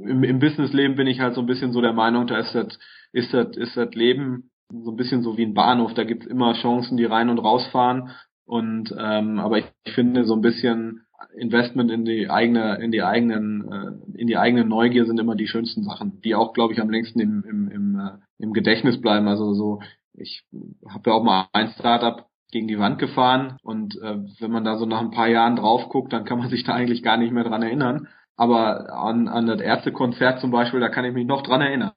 Im, 0.00 0.22
im 0.22 0.38
Businessleben 0.38 0.96
bin 0.96 1.06
ich 1.06 1.20
halt 1.20 1.34
so 1.34 1.40
ein 1.40 1.46
bisschen 1.46 1.72
so 1.72 1.80
der 1.80 1.94
Meinung, 1.94 2.26
da 2.26 2.38
ist 2.38 2.54
das, 2.54 2.78
ist 3.12 3.32
das, 3.32 3.56
ist 3.56 3.76
das 3.76 3.94
Leben 3.94 4.50
so 4.68 4.90
ein 4.90 4.96
bisschen 4.96 5.22
so 5.22 5.36
wie 5.36 5.44
ein 5.44 5.54
Bahnhof, 5.54 5.94
da 5.94 6.04
gibt's 6.04 6.26
immer 6.26 6.54
Chancen, 6.54 6.96
die 6.96 7.04
rein 7.04 7.30
und 7.30 7.38
rausfahren. 7.38 8.10
Und 8.44 8.94
ähm, 8.96 9.40
aber 9.40 9.58
ich, 9.58 9.64
ich 9.84 9.92
finde 9.94 10.24
so 10.24 10.34
ein 10.34 10.40
bisschen 10.40 11.05
Investment 11.36 11.90
in 11.90 12.04
die 12.04 12.30
eigene, 12.30 12.76
in 12.82 12.90
die 12.90 13.02
eigenen, 13.02 13.70
äh, 13.70 14.18
in 14.18 14.26
die 14.26 14.36
eigene 14.36 14.64
Neugier 14.64 15.06
sind 15.06 15.20
immer 15.20 15.36
die 15.36 15.48
schönsten 15.48 15.82
Sachen, 15.82 16.20
die 16.22 16.34
auch, 16.34 16.52
glaube 16.52 16.72
ich, 16.72 16.80
am 16.80 16.90
längsten 16.90 17.20
im, 17.20 17.44
im, 17.48 17.68
im, 17.68 17.98
äh, 17.98 18.10
im 18.38 18.52
Gedächtnis 18.52 19.00
bleiben. 19.00 19.28
Also 19.28 19.52
so, 19.54 19.80
ich 20.14 20.44
habe 20.88 21.10
ja 21.10 21.16
auch 21.16 21.22
mal 21.22 21.48
ein 21.52 21.68
Startup 21.68 22.26
gegen 22.50 22.68
die 22.68 22.78
Wand 22.78 22.98
gefahren 22.98 23.58
und 23.62 23.96
äh, 24.00 24.18
wenn 24.40 24.50
man 24.50 24.64
da 24.64 24.76
so 24.76 24.86
nach 24.86 25.00
ein 25.00 25.10
paar 25.10 25.28
Jahren 25.28 25.56
drauf 25.56 25.88
guckt, 25.88 26.12
dann 26.12 26.24
kann 26.24 26.38
man 26.38 26.48
sich 26.48 26.64
da 26.64 26.74
eigentlich 26.74 27.02
gar 27.02 27.16
nicht 27.16 27.32
mehr 27.32 27.44
dran 27.44 27.62
erinnern. 27.62 28.08
Aber 28.36 28.92
an, 28.92 29.28
an 29.28 29.46
das 29.46 29.60
erste 29.60 29.92
Konzert 29.92 30.40
zum 30.40 30.50
Beispiel, 30.50 30.80
da 30.80 30.88
kann 30.88 31.04
ich 31.04 31.14
mich 31.14 31.26
noch 31.26 31.42
dran 31.42 31.62
erinnern. 31.62 31.92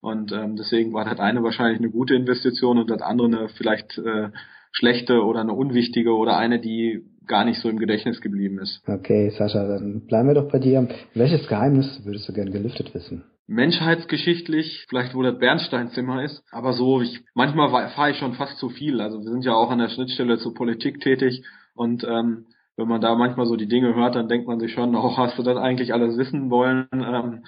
Und 0.00 0.32
ähm, 0.32 0.56
deswegen 0.56 0.92
war 0.92 1.04
das 1.04 1.18
eine 1.18 1.42
wahrscheinlich 1.42 1.78
eine 1.78 1.90
gute 1.90 2.14
Investition 2.14 2.78
und 2.78 2.90
das 2.90 3.02
andere 3.02 3.26
eine 3.26 3.48
vielleicht 3.50 3.98
äh, 3.98 4.30
schlechte 4.72 5.22
oder 5.24 5.40
eine 5.40 5.52
unwichtige 5.52 6.16
oder 6.16 6.36
eine, 6.36 6.58
die 6.58 7.04
gar 7.26 7.44
nicht 7.44 7.60
so 7.60 7.68
im 7.68 7.78
Gedächtnis 7.78 8.20
geblieben 8.20 8.58
ist. 8.58 8.82
Okay, 8.86 9.30
Sascha, 9.30 9.66
dann 9.66 10.06
bleiben 10.06 10.28
wir 10.28 10.34
doch 10.34 10.50
bei 10.50 10.58
dir. 10.58 10.88
Welches 11.14 11.46
Geheimnis 11.48 12.00
würdest 12.04 12.28
du 12.28 12.32
gerne 12.32 12.50
gelüftet 12.50 12.94
wissen? 12.94 13.24
Menschheitsgeschichtlich, 13.46 14.86
vielleicht 14.88 15.14
wo 15.14 15.22
das 15.22 15.38
Bernsteinzimmer 15.38 16.24
ist, 16.24 16.42
aber 16.52 16.72
so, 16.72 17.00
ich, 17.00 17.20
manchmal 17.34 17.90
fahre 17.90 18.10
ich 18.10 18.16
schon 18.16 18.34
fast 18.34 18.56
zu 18.58 18.68
viel. 18.68 19.00
Also 19.00 19.18
wir 19.18 19.30
sind 19.30 19.44
ja 19.44 19.54
auch 19.54 19.70
an 19.70 19.78
der 19.78 19.88
Schnittstelle 19.88 20.38
zur 20.38 20.54
Politik 20.54 21.00
tätig 21.00 21.44
und 21.74 22.04
ähm, 22.04 22.46
wenn 22.76 22.88
man 22.88 23.00
da 23.00 23.14
manchmal 23.14 23.46
so 23.46 23.56
die 23.56 23.68
Dinge 23.68 23.94
hört, 23.94 24.14
dann 24.14 24.28
denkt 24.28 24.46
man 24.46 24.58
sich 24.58 24.72
schon, 24.72 24.96
oh, 24.96 25.16
hast 25.16 25.38
du 25.38 25.42
das 25.42 25.58
eigentlich 25.58 25.92
alles 25.92 26.16
wissen 26.16 26.50
wollen? 26.50 26.86
Ähm, 26.92 27.44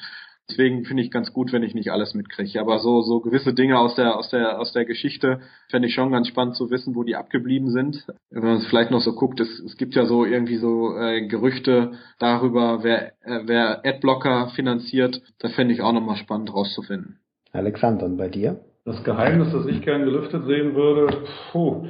Deswegen 0.51 0.85
finde 0.85 1.03
ich 1.03 1.11
ganz 1.11 1.33
gut, 1.33 1.53
wenn 1.53 1.63
ich 1.63 1.75
nicht 1.75 1.91
alles 1.91 2.15
mitkriege. 2.15 2.61
Aber 2.61 2.79
so, 2.79 3.01
so 3.01 3.21
gewisse 3.21 3.55
Dinge 3.55 3.79
aus 3.79 3.95
der, 3.95 4.17
aus 4.17 4.29
der, 4.29 4.61
aus 4.61 4.73
der 4.73 4.85
Geschichte 4.85 5.41
fände 5.71 5.89
ich 5.89 5.95
schon 5.95 6.13
ganz 6.13 6.29
spannend 6.29 6.57
zu 6.57 6.71
wissen, 6.71 6.95
wo 6.95 7.03
die 7.03 7.17
abgeblieben 7.17 7.71
sind. 7.71 8.05
Wenn 8.31 8.45
man 8.45 8.57
es 8.59 8.67
vielleicht 8.67 8.91
noch 8.91 9.01
so 9.01 9.15
guckt, 9.15 9.41
es, 9.41 9.49
es 9.61 9.77
gibt 9.77 9.95
ja 9.95 10.05
so 10.05 10.25
irgendwie 10.25 10.59
so 10.59 10.97
äh, 10.99 11.27
Gerüchte 11.27 11.93
darüber, 12.19 12.83
wer, 12.83 13.13
äh, 13.23 13.41
wer 13.47 13.87
Adblocker 13.87 14.49
finanziert. 14.55 15.23
Das 15.39 15.55
fände 15.55 15.73
ich 15.73 15.81
auch 15.81 15.93
nochmal 15.93 16.17
spannend 16.17 16.53
rauszufinden. 16.53 17.21
Alexander, 17.53 18.05
und 18.05 18.19
bei 18.19 18.29
dir? 18.29 18.61
Das 18.85 19.03
Geheimnis, 19.03 19.51
das 19.53 19.65
ich 19.67 19.81
gern 19.81 20.05
gelüftet 20.05 20.45
sehen 20.45 20.75
würde, 20.75 21.25
puh, 21.53 21.87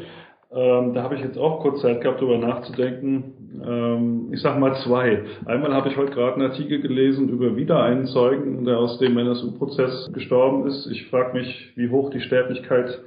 ähm, 0.54 0.94
da 0.94 1.02
habe 1.02 1.16
ich 1.16 1.20
jetzt 1.20 1.36
auch 1.36 1.60
kurz 1.60 1.80
Zeit 1.80 2.00
gehabt, 2.00 2.20
darüber 2.20 2.38
nachzudenken. 2.38 3.60
Ähm, 3.66 4.28
ich 4.32 4.40
sage 4.40 4.60
mal 4.60 4.74
zwei. 4.84 5.22
Einmal 5.46 5.74
habe 5.74 5.88
ich 5.88 5.96
heute 5.96 6.12
gerade 6.12 6.34
einen 6.34 6.50
Artikel 6.50 6.80
gelesen 6.80 7.28
über 7.28 7.56
wieder 7.56 7.82
einen 7.82 8.06
Zeugen, 8.06 8.64
der 8.64 8.78
aus 8.78 8.98
dem 8.98 9.18
NSU-Prozess 9.18 10.10
gestorben 10.12 10.66
ist. 10.66 10.86
Ich 10.86 11.06
frage 11.08 11.36
mich, 11.36 11.72
wie 11.76 11.88
hoch 11.88 12.10
die 12.10 12.20
Sterblichkeit 12.20 13.00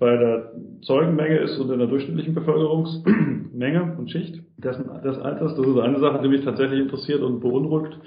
bei 0.00 0.16
der 0.16 0.52
Zeugenmenge 0.80 1.38
ist 1.40 1.58
und 1.58 1.70
in 1.70 1.78
der 1.78 1.86
durchschnittlichen 1.86 2.34
Bevölkerungsmenge 2.34 3.96
und 3.98 4.10
Schicht 4.10 4.40
dessen, 4.56 4.86
des 5.04 5.18
Alters. 5.18 5.54
Das 5.54 5.66
ist 5.66 5.78
eine 5.78 6.00
Sache, 6.00 6.22
die 6.22 6.28
mich 6.28 6.42
tatsächlich 6.42 6.80
interessiert 6.80 7.20
und 7.20 7.40
beunruhigt. 7.40 7.98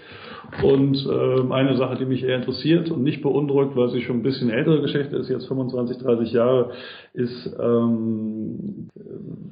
Und 0.63 1.07
äh, 1.07 1.53
eine 1.53 1.77
Sache, 1.77 1.97
die 1.97 2.05
mich 2.05 2.23
eher 2.23 2.37
interessiert 2.37 2.89
und 2.89 3.03
nicht 3.03 3.21
beunruhigt, 3.21 3.75
weil 3.75 3.89
sie 3.89 4.01
schon 4.01 4.17
ein 4.17 4.23
bisschen 4.23 4.49
ältere 4.49 4.81
Geschichte 4.81 5.15
ist, 5.17 5.29
jetzt 5.29 5.47
25, 5.47 5.99
30 5.99 6.33
Jahre, 6.33 6.71
ist, 7.13 7.55
ähm, 7.61 8.89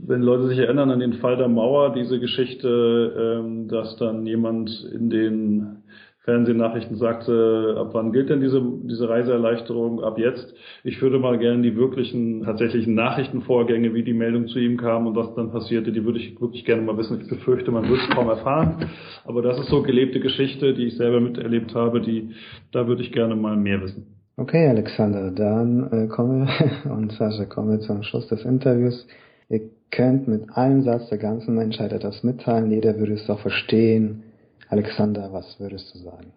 wenn 0.08 0.24
Leute 0.24 0.48
sich 0.48 0.58
erinnern 0.58 0.90
an 0.90 1.00
den 1.00 1.14
Fall 1.14 1.38
der 1.38 1.48
Mauer, 1.48 1.94
diese 1.94 2.20
Geschichte, 2.20 3.40
ähm, 3.40 3.68
dass 3.68 3.98
dann 3.98 4.26
jemand 4.26 4.84
in 4.92 5.12
den 5.12 5.84
Fernsehnachrichten 6.24 6.98
sagte, 6.98 7.76
ab 7.80 7.90
wann 7.94 8.12
gilt 8.12 8.30
denn 8.30 8.42
diese, 8.42 8.62
diese 8.84 9.10
Reiseerleichterung? 9.10 10.04
Ab 10.04 10.20
jetzt. 10.20 10.54
Ich 10.84 11.02
würde 11.02 11.18
mal 11.18 11.40
gerne 11.40 11.64
die 11.64 11.76
wirklichen, 11.76 12.44
tatsächlichen 12.44 12.94
Nachrichtenvorgänge, 12.94 13.96
wie 13.96 14.04
die 14.04 14.14
Meldung 14.14 14.48
zu 14.48 14.60
ihm 14.60 14.78
kam 14.78 15.08
und 15.08 15.16
was 15.16 15.34
dann 15.34 15.52
passierte, 15.52 15.92
die 15.92 16.06
würde 16.06 16.20
ich 16.20 16.40
wirklich 16.40 16.64
gerne 16.64 16.84
mal 16.84 16.96
wissen. 16.96 17.20
Ich 17.22 17.28
befürchte, 17.28 17.72
man 17.72 17.90
wird 17.90 18.02
es 18.02 18.10
kaum 18.16 18.30
erfahren. 18.30 18.90
Aber 19.26 19.42
das 19.42 19.60
ist 19.60 19.70
so 19.70 19.82
gelebte 19.82 20.20
Geschichte, 20.20 20.76
die 20.76 20.88
ich 20.88 20.98
selber 20.98 21.20
miterlebt 21.20 21.74
habe, 21.74 22.02
die, 22.02 22.30
da 22.72 22.88
würde 22.88 23.02
ich 23.02 23.12
gerne 23.12 23.36
mal 23.36 23.58
mehr 23.58 23.82
wissen. 23.82 24.06
Okay, 24.38 24.68
Alexander, 24.68 25.32
dann 25.32 25.92
äh, 25.92 26.08
kommen 26.08 26.46
wir 26.46 26.92
und 26.92 27.12
Sascha, 27.14 27.46
kommen 27.46 27.72
wir 27.72 27.80
zum 27.80 28.04
Schluss 28.04 28.28
des 28.28 28.46
Interviews. 28.46 29.08
Ihr 29.50 29.62
könnt 29.90 30.28
mit 30.28 30.56
einem 30.56 30.84
Satz 30.84 31.10
der 31.10 31.18
ganzen 31.18 31.56
Menschheit 31.56 31.92
etwas 31.92 32.24
mitteilen, 32.24 32.70
jeder 32.70 33.00
würde 33.00 33.14
es 33.14 33.28
auch 33.28 33.40
verstehen 33.40 34.24
Alexander, 34.72 35.34
was 35.34 35.60
würdest 35.60 35.94
du 35.94 36.00
sagen? 36.00 36.32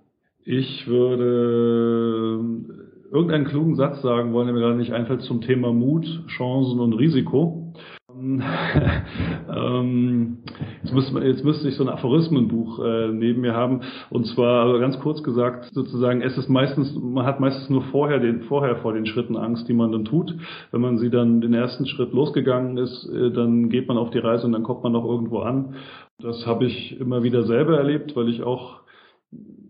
Ich 0.45 0.89
würde 0.89 2.41
äh, 2.41 3.15
irgendeinen 3.15 3.45
klugen 3.45 3.77
Satz 3.77 4.03
sagen 4.03 4.33
wollen, 4.33 4.49
der 4.49 4.55
mir 4.55 4.61
gerade 4.61 4.77
nicht 4.77 4.93
einfällt 4.93 5.23
zum 5.23 5.41
Thema 5.41 5.73
Mut, 5.73 6.05
Chancen 6.27 6.81
und 6.81 6.95
Risiko. 6.95 7.73
ähm, 8.13 10.39
jetzt, 10.83 10.93
müsste, 10.93 11.21
jetzt 11.21 11.45
müsste 11.45 11.69
ich 11.69 11.77
so 11.77 11.85
ein 11.85 11.89
Aphorismenbuch 11.89 12.85
äh, 12.85 13.13
neben 13.13 13.41
mir 13.41 13.55
haben. 13.55 13.83
Und 14.11 14.27
zwar 14.27 14.65
also 14.65 14.81
ganz 14.81 14.99
kurz 14.99 15.23
gesagt, 15.23 15.71
sozusagen, 15.73 16.21
es 16.21 16.37
ist 16.37 16.49
meistens, 16.49 16.93
man 17.01 17.27
hat 17.27 17.39
meistens 17.39 17.71
nur 17.71 17.85
vorher, 17.85 18.19
den, 18.19 18.43
vorher 18.43 18.75
vor 18.77 18.95
den 18.95 19.07
Schritten 19.07 19.37
Angst, 19.37 19.69
die 19.69 19.75
man 19.75 19.93
dann 19.93 20.05
tut. 20.05 20.35
Wenn 20.73 20.81
man 20.81 20.99
sie 20.99 21.11
dann 21.11 21.41
den 21.41 21.55
ersten 21.55 21.87
Schritt 21.87 22.13
losgegangen 22.13 22.79
ist, 22.79 23.09
äh, 23.09 23.31
dann 23.31 23.69
geht 23.69 23.87
man 23.87 23.97
auf 23.97 24.11
die 24.11 24.19
Reise 24.19 24.45
und 24.45 24.53
dann 24.53 24.65
kommt 24.65 24.83
man 24.83 24.93
noch 24.93 25.05
irgendwo 25.05 25.39
an. 25.39 25.77
Das 26.19 26.47
habe 26.47 26.67
ich 26.67 26.99
immer 26.99 27.23
wieder 27.23 27.45
selber 27.45 27.77
erlebt, 27.77 28.15
weil 28.17 28.29
ich 28.29 28.43
auch 28.43 28.85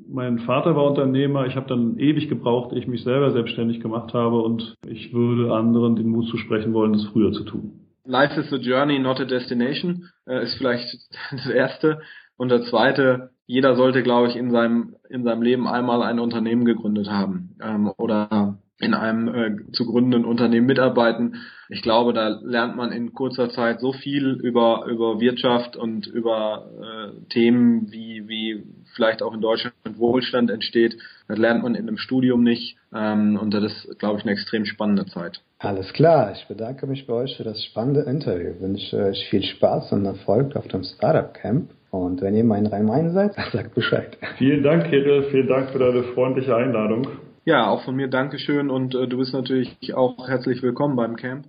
mein 0.06 0.38
Vater 0.40 0.76
war 0.76 0.84
Unternehmer, 0.84 1.46
ich 1.46 1.56
habe 1.56 1.66
dann 1.66 1.98
ewig 1.98 2.28
gebraucht, 2.28 2.74
ich 2.74 2.86
mich 2.86 3.02
selber 3.02 3.32
selbstständig 3.32 3.80
gemacht 3.80 4.14
habe 4.14 4.42
und 4.42 4.74
ich 4.86 5.12
würde 5.12 5.52
anderen 5.52 5.96
den 5.96 6.08
Mut 6.08 6.28
zusprechen 6.28 6.74
wollen, 6.74 6.92
das 6.92 7.04
früher 7.06 7.32
zu 7.32 7.44
tun. 7.44 7.80
Life 8.04 8.38
is 8.38 8.52
a 8.52 8.56
journey, 8.56 8.98
not 8.98 9.18
a 9.20 9.24
destination, 9.24 10.10
äh, 10.26 10.42
ist 10.42 10.56
vielleicht 10.58 10.86
das 11.30 11.46
erste. 11.46 12.00
Und 12.36 12.50
der 12.50 12.62
zweite, 12.64 13.30
jeder 13.46 13.76
sollte, 13.76 14.02
glaube 14.02 14.28
ich, 14.28 14.36
in 14.36 14.50
seinem, 14.50 14.96
in 15.08 15.24
seinem 15.24 15.42
Leben 15.42 15.66
einmal 15.66 16.02
ein 16.02 16.18
Unternehmen 16.18 16.64
gegründet 16.64 17.08
haben 17.08 17.56
ähm, 17.62 17.90
oder 17.96 18.58
in 18.78 18.94
einem 18.94 19.28
äh, 19.28 19.72
zu 19.72 19.86
gründenden 19.86 20.24
Unternehmen 20.24 20.66
mitarbeiten. 20.66 21.36
Ich 21.68 21.82
glaube, 21.82 22.12
da 22.12 22.40
lernt 22.42 22.76
man 22.76 22.92
in 22.92 23.12
kurzer 23.12 23.48
Zeit 23.50 23.80
so 23.80 23.92
viel 23.92 24.38
über 24.42 24.86
über 24.88 25.20
Wirtschaft 25.20 25.76
und 25.76 26.06
über 26.06 26.68
äh, 26.80 27.28
Themen 27.30 27.90
wie 27.92 28.28
wie 28.28 28.64
vielleicht 28.94 29.22
auch 29.22 29.32
in 29.32 29.40
Deutschland 29.40 29.74
Wohlstand 29.96 30.50
entsteht. 30.50 30.96
Das 31.28 31.38
lernt 31.38 31.62
man 31.62 31.74
in 31.74 31.88
einem 31.88 31.98
Studium 31.98 32.42
nicht 32.42 32.76
ähm, 32.92 33.38
und 33.40 33.54
das 33.54 33.64
ist, 33.64 33.98
glaube 33.98 34.18
ich, 34.18 34.24
eine 34.24 34.32
extrem 34.32 34.64
spannende 34.64 35.06
Zeit. 35.06 35.40
Alles 35.58 35.92
klar, 35.92 36.32
ich 36.32 36.46
bedanke 36.48 36.86
mich 36.86 37.06
bei 37.06 37.14
euch 37.14 37.36
für 37.36 37.44
das 37.44 37.62
spannende 37.64 38.00
Interview. 38.02 38.50
Ich 38.56 38.60
wünsche 38.60 39.04
euch 39.04 39.28
viel 39.30 39.42
Spaß 39.42 39.92
und 39.92 40.04
Erfolg 40.04 40.56
auf 40.56 40.68
dem 40.68 40.82
Startup 40.82 41.32
Camp. 41.32 41.70
Und 41.90 42.20
wenn 42.22 42.34
ihr 42.34 42.42
mal 42.42 42.58
in 42.58 42.66
Rhein-Main 42.66 43.12
seid, 43.12 43.34
sagt 43.52 43.74
Bescheid. 43.74 44.18
Vielen 44.36 44.64
Dank, 44.64 44.90
Kirill. 44.90 45.30
Vielen 45.30 45.46
Dank 45.46 45.70
für 45.70 45.78
deine 45.78 46.02
freundliche 46.02 46.54
Einladung. 46.54 47.06
Ja, 47.46 47.68
auch 47.68 47.84
von 47.84 47.94
mir 47.94 48.08
Dankeschön 48.08 48.70
und 48.70 48.94
äh, 48.94 49.06
du 49.06 49.18
bist 49.18 49.34
natürlich 49.34 49.92
auch 49.92 50.26
herzlich 50.26 50.62
willkommen 50.62 50.96
beim 50.96 51.16
Camp. 51.16 51.46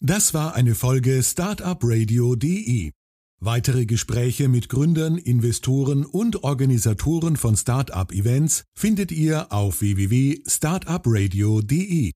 Das 0.00 0.34
war 0.34 0.54
eine 0.54 0.74
Folge 0.74 1.22
Startupradio.de. 1.22 2.90
Weitere 3.42 3.86
Gespräche 3.86 4.50
mit 4.50 4.68
Gründern, 4.68 5.16
Investoren 5.16 6.04
und 6.04 6.44
Organisatoren 6.44 7.36
von 7.36 7.56
Startup-Events 7.56 8.64
findet 8.74 9.12
ihr 9.12 9.50
auf 9.50 9.80
www.startupradio.de. 9.80 12.12